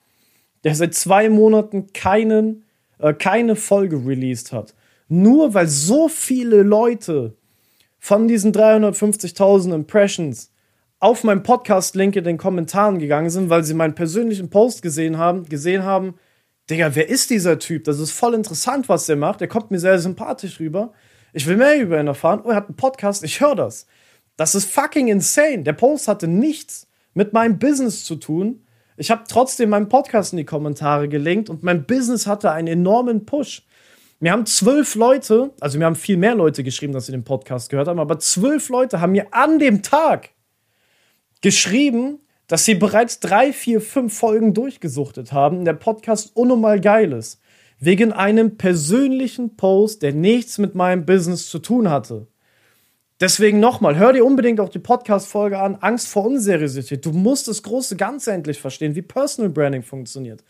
der 0.65 0.75
seit 0.75 0.95
zwei 0.95 1.29
Monaten 1.29 1.93
keinen, 1.93 2.65
äh, 2.99 3.13
keine 3.13 3.57
Folge 3.57 3.97
released 3.97 4.53
hat. 4.53 4.75
Nur 5.09 5.55
weil 5.55 5.67
so 5.67 6.09
viele 6.09 6.63
Leute 6.63 7.37
von 7.99 8.29
diesen 8.29 8.53
350.000 8.53 9.75
Impressions 9.75 10.53
auf 11.01 11.25
meinem 11.25 11.43
Podcast-Link 11.43 12.17
in 12.17 12.25
den 12.25 12.39
Kommentaren 12.39 12.99
gegangen 12.99 13.31
sind, 13.31 13.51
weil 13.51 13.65
sie 13.65 13.75
meinen 13.75 13.95
persönlichen 13.95 14.51
Post 14.51 14.83
gesehen 14.83 15.19
haben, 15.19 15.45
gesehen 15.45 15.85
haben, 15.85 16.15
Digga, 16.71 16.95
wer 16.95 17.09
ist 17.09 17.31
dieser 17.31 17.59
Typ? 17.59 17.85
Das 17.85 17.99
ist 17.99 18.11
voll 18.11 18.35
interessant, 18.35 18.89
was 18.89 19.07
der 19.07 19.17
macht. 19.17 19.41
Der 19.41 19.49
kommt 19.49 19.71
mir 19.71 19.79
sehr 19.79 19.99
sympathisch 19.99 20.61
rüber. 20.61 20.93
Ich 21.33 21.47
will 21.47 21.57
mehr 21.57 21.81
über 21.81 21.99
ihn 21.99 22.07
erfahren. 22.07 22.43
Oh, 22.45 22.51
er 22.51 22.57
hat 22.57 22.69
einen 22.69 22.77
Podcast, 22.77 23.25
ich 23.25 23.41
höre 23.41 23.55
das. 23.55 23.87
Das 24.37 24.55
ist 24.55 24.71
fucking 24.71 25.09
insane. 25.09 25.63
Der 25.63 25.73
Post 25.73 26.09
hatte 26.09 26.29
nichts 26.29 26.87
mit 27.15 27.33
meinem 27.33 27.59
Business 27.59 28.05
zu 28.05 28.17
tun. 28.17 28.65
Ich 28.99 29.11
habe 29.11 29.25
trotzdem 29.29 29.71
meinen 29.71 29.89
Podcast 29.89 30.33
in 30.33 30.37
die 30.37 30.45
Kommentare 30.45 31.09
gelinkt 31.09 31.49
und 31.49 31.63
mein 31.63 31.87
Business 31.87 32.27
hatte 32.27 32.53
einen 32.53 32.69
enormen 32.69 33.25
Push. 33.25 33.67
Mir 34.21 34.33
haben 34.33 34.47
zwölf 34.47 34.97
Leute, 34.97 35.53
also 35.61 35.79
mir 35.79 35.85
haben 35.85 35.95
viel 35.95 36.17
mehr 36.17 36.35
Leute 36.35 36.65
geschrieben, 36.65 36.93
dass 36.93 37.07
sie 37.07 37.13
den 37.13 37.25
Podcast 37.25 37.71
gehört 37.71 37.87
haben, 37.87 38.01
aber 38.01 38.19
zwölf 38.19 38.69
Leute 38.69 39.01
haben 39.01 39.13
mir 39.13 39.33
an 39.33 39.61
dem 39.61 39.83
Tag 39.83 40.31
geschrieben, 41.41 42.19
dass 42.49 42.65
sie 42.65 42.75
bereits 42.75 43.21
drei, 43.21 43.53
vier, 43.53 43.81
fünf 43.81 44.19
Folgen 44.19 44.55
durchgesuchtet 44.55 45.33
haben, 45.33 45.65
der 45.65 45.75
Podcast 45.75 46.35
unnormal 46.35 46.81
geil 46.81 47.13
ist. 47.13 47.41
Wegen 47.79 48.13
einem 48.13 48.57
persönlichen 48.57 49.57
Post, 49.57 50.03
der 50.03 50.13
nichts 50.13 50.59
mit 50.59 50.75
meinem 50.75 51.07
Business 51.07 51.49
zu 51.49 51.61
tun 51.61 51.89
hatte. 51.89 52.27
Deswegen 53.21 53.61
nochmal, 53.61 53.97
hör 53.99 54.13
dir 54.13 54.25
unbedingt 54.25 54.59
auch 54.59 54.69
die 54.69 54.79
Podcast-Folge 54.81 55.61
an, 55.61 55.77
Angst 55.77 56.09
vor 56.09 56.25
Unseriosität. 56.25 57.05
Du 57.05 57.13
musst 57.13 57.47
das 57.47 57.63
große 57.63 57.97
Ganze 57.97 58.33
endlich 58.33 58.61
verstehen, 58.61 58.97
wie 58.97 59.03
Personal 59.03 59.51
Branding 59.51 59.83
funktioniert. 59.83 60.43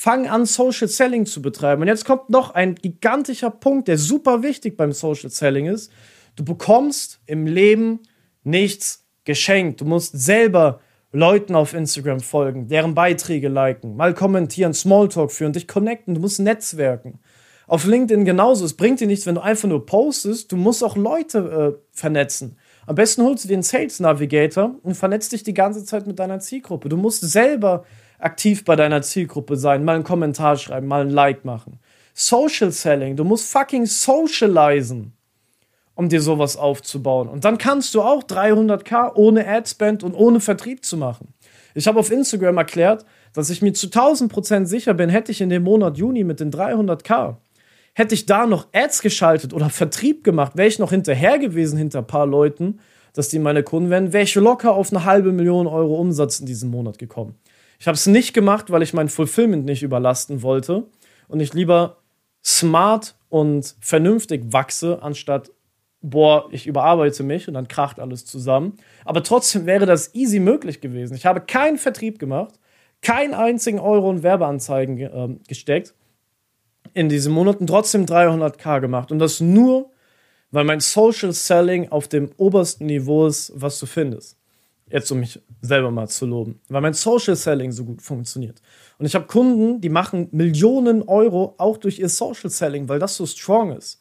Fang 0.00 0.28
an, 0.28 0.46
Social 0.46 0.86
Selling 0.86 1.26
zu 1.26 1.42
betreiben. 1.42 1.82
Und 1.82 1.88
jetzt 1.88 2.04
kommt 2.04 2.30
noch 2.30 2.54
ein 2.54 2.76
gigantischer 2.76 3.50
Punkt, 3.50 3.88
der 3.88 3.98
super 3.98 4.44
wichtig 4.44 4.76
beim 4.76 4.92
Social 4.92 5.28
Selling 5.28 5.66
ist. 5.66 5.90
Du 6.36 6.44
bekommst 6.44 7.18
im 7.26 7.46
Leben 7.46 7.98
nichts 8.44 9.08
geschenkt. 9.24 9.80
Du 9.80 9.84
musst 9.84 10.16
selber 10.16 10.78
Leuten 11.10 11.56
auf 11.56 11.74
Instagram 11.74 12.20
folgen, 12.20 12.68
deren 12.68 12.94
Beiträge 12.94 13.48
liken, 13.48 13.96
mal 13.96 14.14
kommentieren, 14.14 14.72
Smalltalk 14.72 15.32
führen, 15.32 15.52
dich 15.52 15.66
connecten, 15.66 16.14
du 16.14 16.20
musst 16.20 16.38
netzwerken. 16.38 17.18
Auf 17.66 17.84
LinkedIn 17.84 18.24
genauso. 18.24 18.64
Es 18.64 18.74
bringt 18.74 19.00
dir 19.00 19.08
nichts, 19.08 19.26
wenn 19.26 19.34
du 19.34 19.40
einfach 19.40 19.68
nur 19.68 19.84
postest. 19.84 20.52
Du 20.52 20.56
musst 20.56 20.84
auch 20.84 20.96
Leute 20.96 21.74
äh, 21.74 21.82
vernetzen. 21.90 22.56
Am 22.86 22.94
besten 22.94 23.24
holst 23.24 23.42
du 23.42 23.48
den 23.48 23.64
Sales 23.64 23.98
Navigator 23.98 24.76
und 24.84 24.94
vernetzt 24.94 25.32
dich 25.32 25.42
die 25.42 25.54
ganze 25.54 25.84
Zeit 25.84 26.06
mit 26.06 26.20
deiner 26.20 26.38
Zielgruppe. 26.38 26.88
Du 26.88 26.96
musst 26.96 27.28
selber 27.28 27.84
aktiv 28.18 28.64
bei 28.64 28.76
deiner 28.76 29.02
Zielgruppe 29.02 29.56
sein, 29.56 29.84
mal 29.84 29.94
einen 29.94 30.04
Kommentar 30.04 30.56
schreiben, 30.56 30.86
mal 30.86 31.02
ein 31.02 31.10
Like 31.10 31.44
machen. 31.44 31.78
Social 32.14 32.72
Selling, 32.72 33.16
du 33.16 33.24
musst 33.24 33.50
fucking 33.50 33.86
socialisen 33.86 35.12
um 35.98 36.08
dir 36.08 36.22
sowas 36.22 36.56
aufzubauen. 36.56 37.28
Und 37.28 37.44
dann 37.44 37.58
kannst 37.58 37.92
du 37.92 38.02
auch 38.02 38.22
300k 38.22 39.16
ohne 39.16 39.48
Adspend 39.48 40.04
und 40.04 40.14
ohne 40.14 40.38
Vertrieb 40.38 40.84
zu 40.84 40.96
machen. 40.96 41.34
Ich 41.74 41.88
habe 41.88 41.98
auf 41.98 42.12
Instagram 42.12 42.56
erklärt, 42.56 43.04
dass 43.32 43.50
ich 43.50 43.62
mir 43.62 43.72
zu 43.72 43.88
1000% 43.88 44.66
sicher 44.66 44.94
bin, 44.94 45.10
hätte 45.10 45.32
ich 45.32 45.40
in 45.40 45.48
dem 45.48 45.64
Monat 45.64 45.98
Juni 45.98 46.22
mit 46.22 46.38
den 46.38 46.52
300k, 46.52 47.38
hätte 47.94 48.14
ich 48.14 48.26
da 48.26 48.46
noch 48.46 48.68
Ads 48.72 49.02
geschaltet 49.02 49.52
oder 49.52 49.70
Vertrieb 49.70 50.22
gemacht, 50.22 50.56
wäre 50.56 50.68
ich 50.68 50.78
noch 50.78 50.90
hinterher 50.90 51.40
gewesen 51.40 51.76
hinter 51.76 51.98
ein 51.98 52.06
paar 52.06 52.26
Leuten, 52.26 52.78
dass 53.12 53.28
die 53.28 53.40
meine 53.40 53.64
Kunden 53.64 53.90
wären, 53.90 54.12
wäre 54.12 54.22
ich 54.22 54.36
locker 54.36 54.74
auf 54.74 54.92
eine 54.92 55.04
halbe 55.04 55.32
Million 55.32 55.66
Euro 55.66 55.96
Umsatz 55.96 56.38
in 56.38 56.46
diesem 56.46 56.70
Monat 56.70 56.98
gekommen. 56.98 57.34
Ich 57.78 57.86
habe 57.86 57.94
es 57.94 58.06
nicht 58.06 58.34
gemacht, 58.34 58.70
weil 58.70 58.82
ich 58.82 58.92
mein 58.92 59.08
Fulfillment 59.08 59.64
nicht 59.64 59.82
überlasten 59.82 60.42
wollte 60.42 60.84
und 61.28 61.40
ich 61.40 61.54
lieber 61.54 61.98
smart 62.44 63.14
und 63.28 63.76
vernünftig 63.80 64.52
wachse, 64.52 64.98
anstatt 65.02 65.50
boah, 66.00 66.48
ich 66.52 66.66
überarbeite 66.66 67.22
mich 67.22 67.48
und 67.48 67.54
dann 67.54 67.68
kracht 67.68 68.00
alles 68.00 68.24
zusammen. 68.24 68.76
Aber 69.04 69.22
trotzdem 69.22 69.66
wäre 69.66 69.86
das 69.86 70.14
easy 70.14 70.38
möglich 70.38 70.80
gewesen. 70.80 71.14
Ich 71.14 71.26
habe 71.26 71.40
keinen 71.40 71.78
Vertrieb 71.78 72.18
gemacht, 72.18 72.54
keinen 73.02 73.34
einzigen 73.34 73.80
Euro 73.80 74.10
in 74.10 74.22
Werbeanzeigen 74.22 74.98
äh, 74.98 75.36
gesteckt 75.46 75.94
in 76.94 77.08
diesen 77.08 77.32
Monaten, 77.32 77.66
trotzdem 77.66 78.06
300k 78.06 78.80
gemacht. 78.80 79.12
Und 79.12 79.18
das 79.18 79.40
nur, 79.40 79.90
weil 80.50 80.64
mein 80.64 80.80
Social 80.80 81.32
Selling 81.32 81.90
auf 81.90 82.08
dem 82.08 82.30
obersten 82.36 82.86
Niveau 82.86 83.26
ist, 83.26 83.52
was 83.54 83.78
du 83.78 83.86
findest. 83.86 84.37
Jetzt, 84.90 85.10
um 85.10 85.20
mich 85.20 85.40
selber 85.60 85.90
mal 85.90 86.08
zu 86.08 86.24
loben, 86.24 86.60
weil 86.68 86.80
mein 86.80 86.94
Social 86.94 87.36
Selling 87.36 87.72
so 87.72 87.84
gut 87.84 88.00
funktioniert. 88.00 88.62
Und 88.98 89.06
ich 89.06 89.14
habe 89.14 89.26
Kunden, 89.26 89.80
die 89.80 89.90
machen 89.90 90.28
Millionen 90.32 91.02
Euro 91.02 91.54
auch 91.58 91.76
durch 91.76 91.98
ihr 91.98 92.08
Social 92.08 92.50
Selling, 92.50 92.88
weil 92.88 92.98
das 92.98 93.16
so 93.16 93.26
strong 93.26 93.76
ist. 93.76 94.00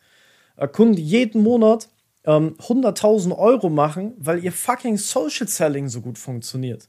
Äh, 0.55 0.67
Kunden, 0.67 0.95
die 0.95 1.03
jeden 1.03 1.43
Monat 1.43 1.89
ähm, 2.25 2.55
100.000 2.59 3.37
Euro 3.37 3.69
machen, 3.69 4.13
weil 4.17 4.43
ihr 4.43 4.51
fucking 4.51 4.97
Social 4.97 5.47
Selling 5.47 5.87
so 5.87 6.01
gut 6.01 6.17
funktioniert. 6.17 6.87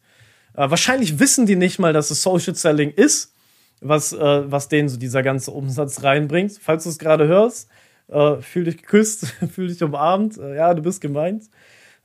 Äh, 0.54 0.70
wahrscheinlich 0.70 1.18
wissen 1.18 1.46
die 1.46 1.56
nicht 1.56 1.78
mal, 1.78 1.92
dass 1.92 2.10
es 2.10 2.22
Social 2.22 2.54
Selling 2.54 2.90
ist, 2.90 3.32
was, 3.80 4.12
äh, 4.12 4.50
was 4.50 4.68
denen 4.68 4.88
so 4.88 4.96
dieser 4.96 5.22
ganze 5.22 5.52
Umsatz 5.52 6.02
reinbringt. 6.02 6.58
Falls 6.60 6.84
du 6.84 6.90
es 6.90 6.98
gerade 6.98 7.28
hörst, 7.28 7.68
äh, 8.08 8.36
fühl 8.36 8.64
dich 8.64 8.78
geküsst, 8.78 9.26
fühl 9.52 9.68
dich 9.68 9.82
umarmt. 9.82 10.36
Äh, 10.38 10.56
ja, 10.56 10.74
du 10.74 10.82
bist 10.82 11.00
gemeint. 11.00 11.44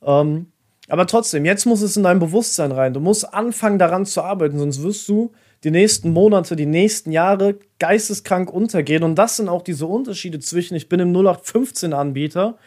Ähm, 0.02 0.53
aber 0.90 1.08
trotzdem, 1.08 1.46
jetzt 1.46 1.66
muss 1.66 1.82
es 1.82 1.96
in 1.96 2.04
dein 2.04 2.20
Bewusstsein 2.20 2.72
rein. 2.72 2.94
Du 2.94 3.00
musst 3.00 3.34
anfangen 3.34 3.80
daran 3.80 4.06
zu 4.06 4.22
arbeiten, 4.22 4.60
sonst 4.60 4.84
wirst 4.84 5.08
du 5.08 5.32
die 5.64 5.72
nächsten 5.72 6.12
Monate, 6.12 6.56
die 6.56 6.66
nächsten 6.66 7.12
Jahre 7.12 7.58
geisteskrank 7.80 8.52
untergehen. 8.52 9.04
Und 9.04 9.16
das 9.16 9.38
sind 9.38 9.48
auch 9.48 9.62
diese 9.62 9.86
Unterschiede 9.86 10.40
zwischen, 10.40 10.76
ich 10.76 10.90
bin 10.90 11.00
im 11.00 11.14
0815-Anbieter, 11.14 12.58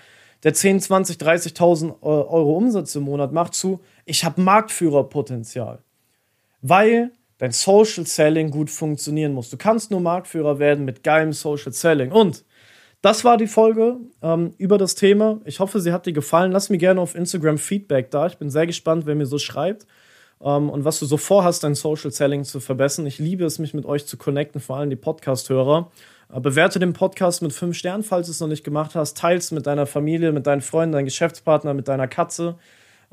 der 0.44 0.54
10, 0.54 0.80
20, 0.80 1.16
30.000 1.18 2.02
Euro 2.02 2.56
Umsatz 2.56 2.94
im 2.94 3.02
Monat 3.02 3.32
macht, 3.32 3.54
zu, 3.54 3.80
ich 4.06 4.24
habe 4.24 4.40
Marktführerpotenzial. 4.40 5.80
Weil 6.62 7.10
dein 7.38 7.52
Social 7.52 8.06
Selling 8.06 8.50
gut 8.50 8.70
funktionieren 8.70 9.34
muss. 9.34 9.50
Du 9.50 9.58
kannst 9.58 9.90
nur 9.90 10.00
Marktführer 10.00 10.58
werden 10.58 10.84
mit 10.86 11.02
geilem 11.02 11.32
Social 11.32 11.72
Selling. 11.72 12.12
Und 12.12 12.44
das 13.02 13.24
war 13.24 13.36
die 13.36 13.46
Folge 13.46 13.98
ähm, 14.22 14.54
über 14.58 14.78
das 14.78 14.94
Thema. 14.94 15.40
Ich 15.44 15.60
hoffe, 15.60 15.80
sie 15.80 15.92
hat 15.92 16.06
dir 16.06 16.12
gefallen. 16.12 16.52
Lass 16.52 16.70
mir 16.70 16.78
gerne 16.78 17.00
auf 17.00 17.14
Instagram 17.14 17.58
Feedback 17.58 18.10
da. 18.10 18.26
Ich 18.26 18.38
bin 18.38 18.50
sehr 18.50 18.66
gespannt, 18.66 19.06
wer 19.06 19.14
mir 19.14 19.26
so 19.26 19.38
schreibt 19.38 19.86
ähm, 20.40 20.70
und 20.70 20.84
was 20.84 20.98
du 20.98 21.06
so 21.06 21.16
vorhast, 21.16 21.64
dein 21.64 21.74
Social 21.74 22.10
Selling 22.10 22.44
zu 22.44 22.60
verbessern. 22.60 23.06
Ich 23.06 23.18
liebe 23.18 23.44
es, 23.44 23.58
mich 23.58 23.74
mit 23.74 23.86
euch 23.86 24.06
zu 24.06 24.16
connecten, 24.16 24.60
vor 24.60 24.76
allem 24.76 24.90
die 24.90 24.96
Podcast-Hörer. 24.96 25.90
Äh, 26.32 26.40
bewerte 26.40 26.78
den 26.78 26.92
Podcast 26.92 27.42
mit 27.42 27.52
fünf 27.52 27.76
Sternen, 27.76 28.02
falls 28.02 28.26
du 28.26 28.32
es 28.32 28.40
noch 28.40 28.48
nicht 28.48 28.64
gemacht 28.64 28.94
hast. 28.94 29.16
Teils 29.16 29.50
mit 29.50 29.66
deiner 29.66 29.86
Familie, 29.86 30.32
mit 30.32 30.46
deinen 30.46 30.62
Freunden, 30.62 30.92
deinem 30.92 31.04
Geschäftspartner, 31.04 31.74
mit 31.74 31.88
deiner 31.88 32.08
Katze. 32.08 32.56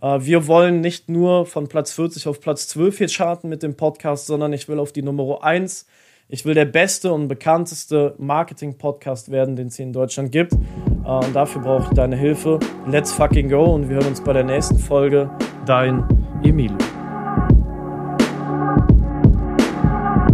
Äh, 0.01 0.19
wir 0.21 0.47
wollen 0.47 0.81
nicht 0.81 1.09
nur 1.09 1.45
von 1.45 1.67
Platz 1.67 1.93
40 1.93 2.27
auf 2.27 2.39
Platz 2.41 2.67
12 2.67 2.97
hier 2.97 3.09
charten 3.09 3.49
mit 3.49 3.63
dem 3.63 3.75
Podcast, 3.75 4.25
sondern 4.25 4.53
ich 4.53 4.67
will 4.67 4.79
auf 4.79 4.91
die 4.91 5.03
Nummer 5.03 5.43
1 5.43 5.85
ich 6.27 6.45
will 6.45 6.53
der 6.53 6.65
beste 6.65 7.13
und 7.13 7.27
bekannteste 7.27 8.15
Marketing-Podcast 8.17 9.31
werden, 9.31 9.55
den 9.55 9.67
es 9.67 9.75
hier 9.75 9.85
in 9.85 9.93
Deutschland 9.93 10.31
gibt. 10.31 10.53
Äh, 10.53 11.07
und 11.07 11.35
dafür 11.35 11.61
brauche 11.61 11.83
ich 11.83 11.89
deine 11.89 12.15
Hilfe. 12.15 12.59
Let's 12.87 13.11
fucking 13.11 13.49
go 13.49 13.65
und 13.65 13.89
wir 13.89 13.97
hören 13.97 14.07
uns 14.07 14.21
bei 14.21 14.33
der 14.33 14.43
nächsten 14.43 14.79
Folge. 14.79 15.29
Dein 15.65 16.03
Emilio. 16.43 16.77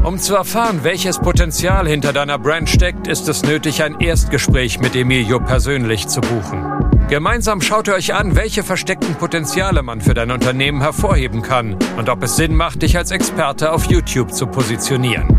Um 0.03 0.17
zu 0.17 0.35
erfahren, 0.35 0.79
welches 0.83 1.19
Potenzial 1.19 1.87
hinter 1.87 2.13
deiner 2.13 2.39
Brand 2.39 2.69
steckt, 2.69 3.07
ist 3.07 3.27
es 3.27 3.43
nötig, 3.43 3.83
ein 3.83 3.99
Erstgespräch 3.99 4.79
mit 4.79 4.95
Emilio 4.95 5.39
persönlich 5.39 6.07
zu 6.07 6.21
buchen. 6.21 6.65
Gemeinsam 7.09 7.59
schaut 7.59 7.87
ihr 7.87 7.95
euch 7.95 8.13
an, 8.13 8.35
welche 8.35 8.63
versteckten 8.63 9.15
Potenziale 9.15 9.83
man 9.83 9.99
für 9.99 10.13
dein 10.13 10.31
Unternehmen 10.31 10.81
hervorheben 10.81 11.41
kann 11.41 11.75
und 11.97 12.07
ob 12.07 12.23
es 12.23 12.35
Sinn 12.35 12.55
macht, 12.55 12.81
dich 12.81 12.97
als 12.97 13.11
Experte 13.11 13.71
auf 13.71 13.85
YouTube 13.85 14.31
zu 14.31 14.47
positionieren. 14.47 15.38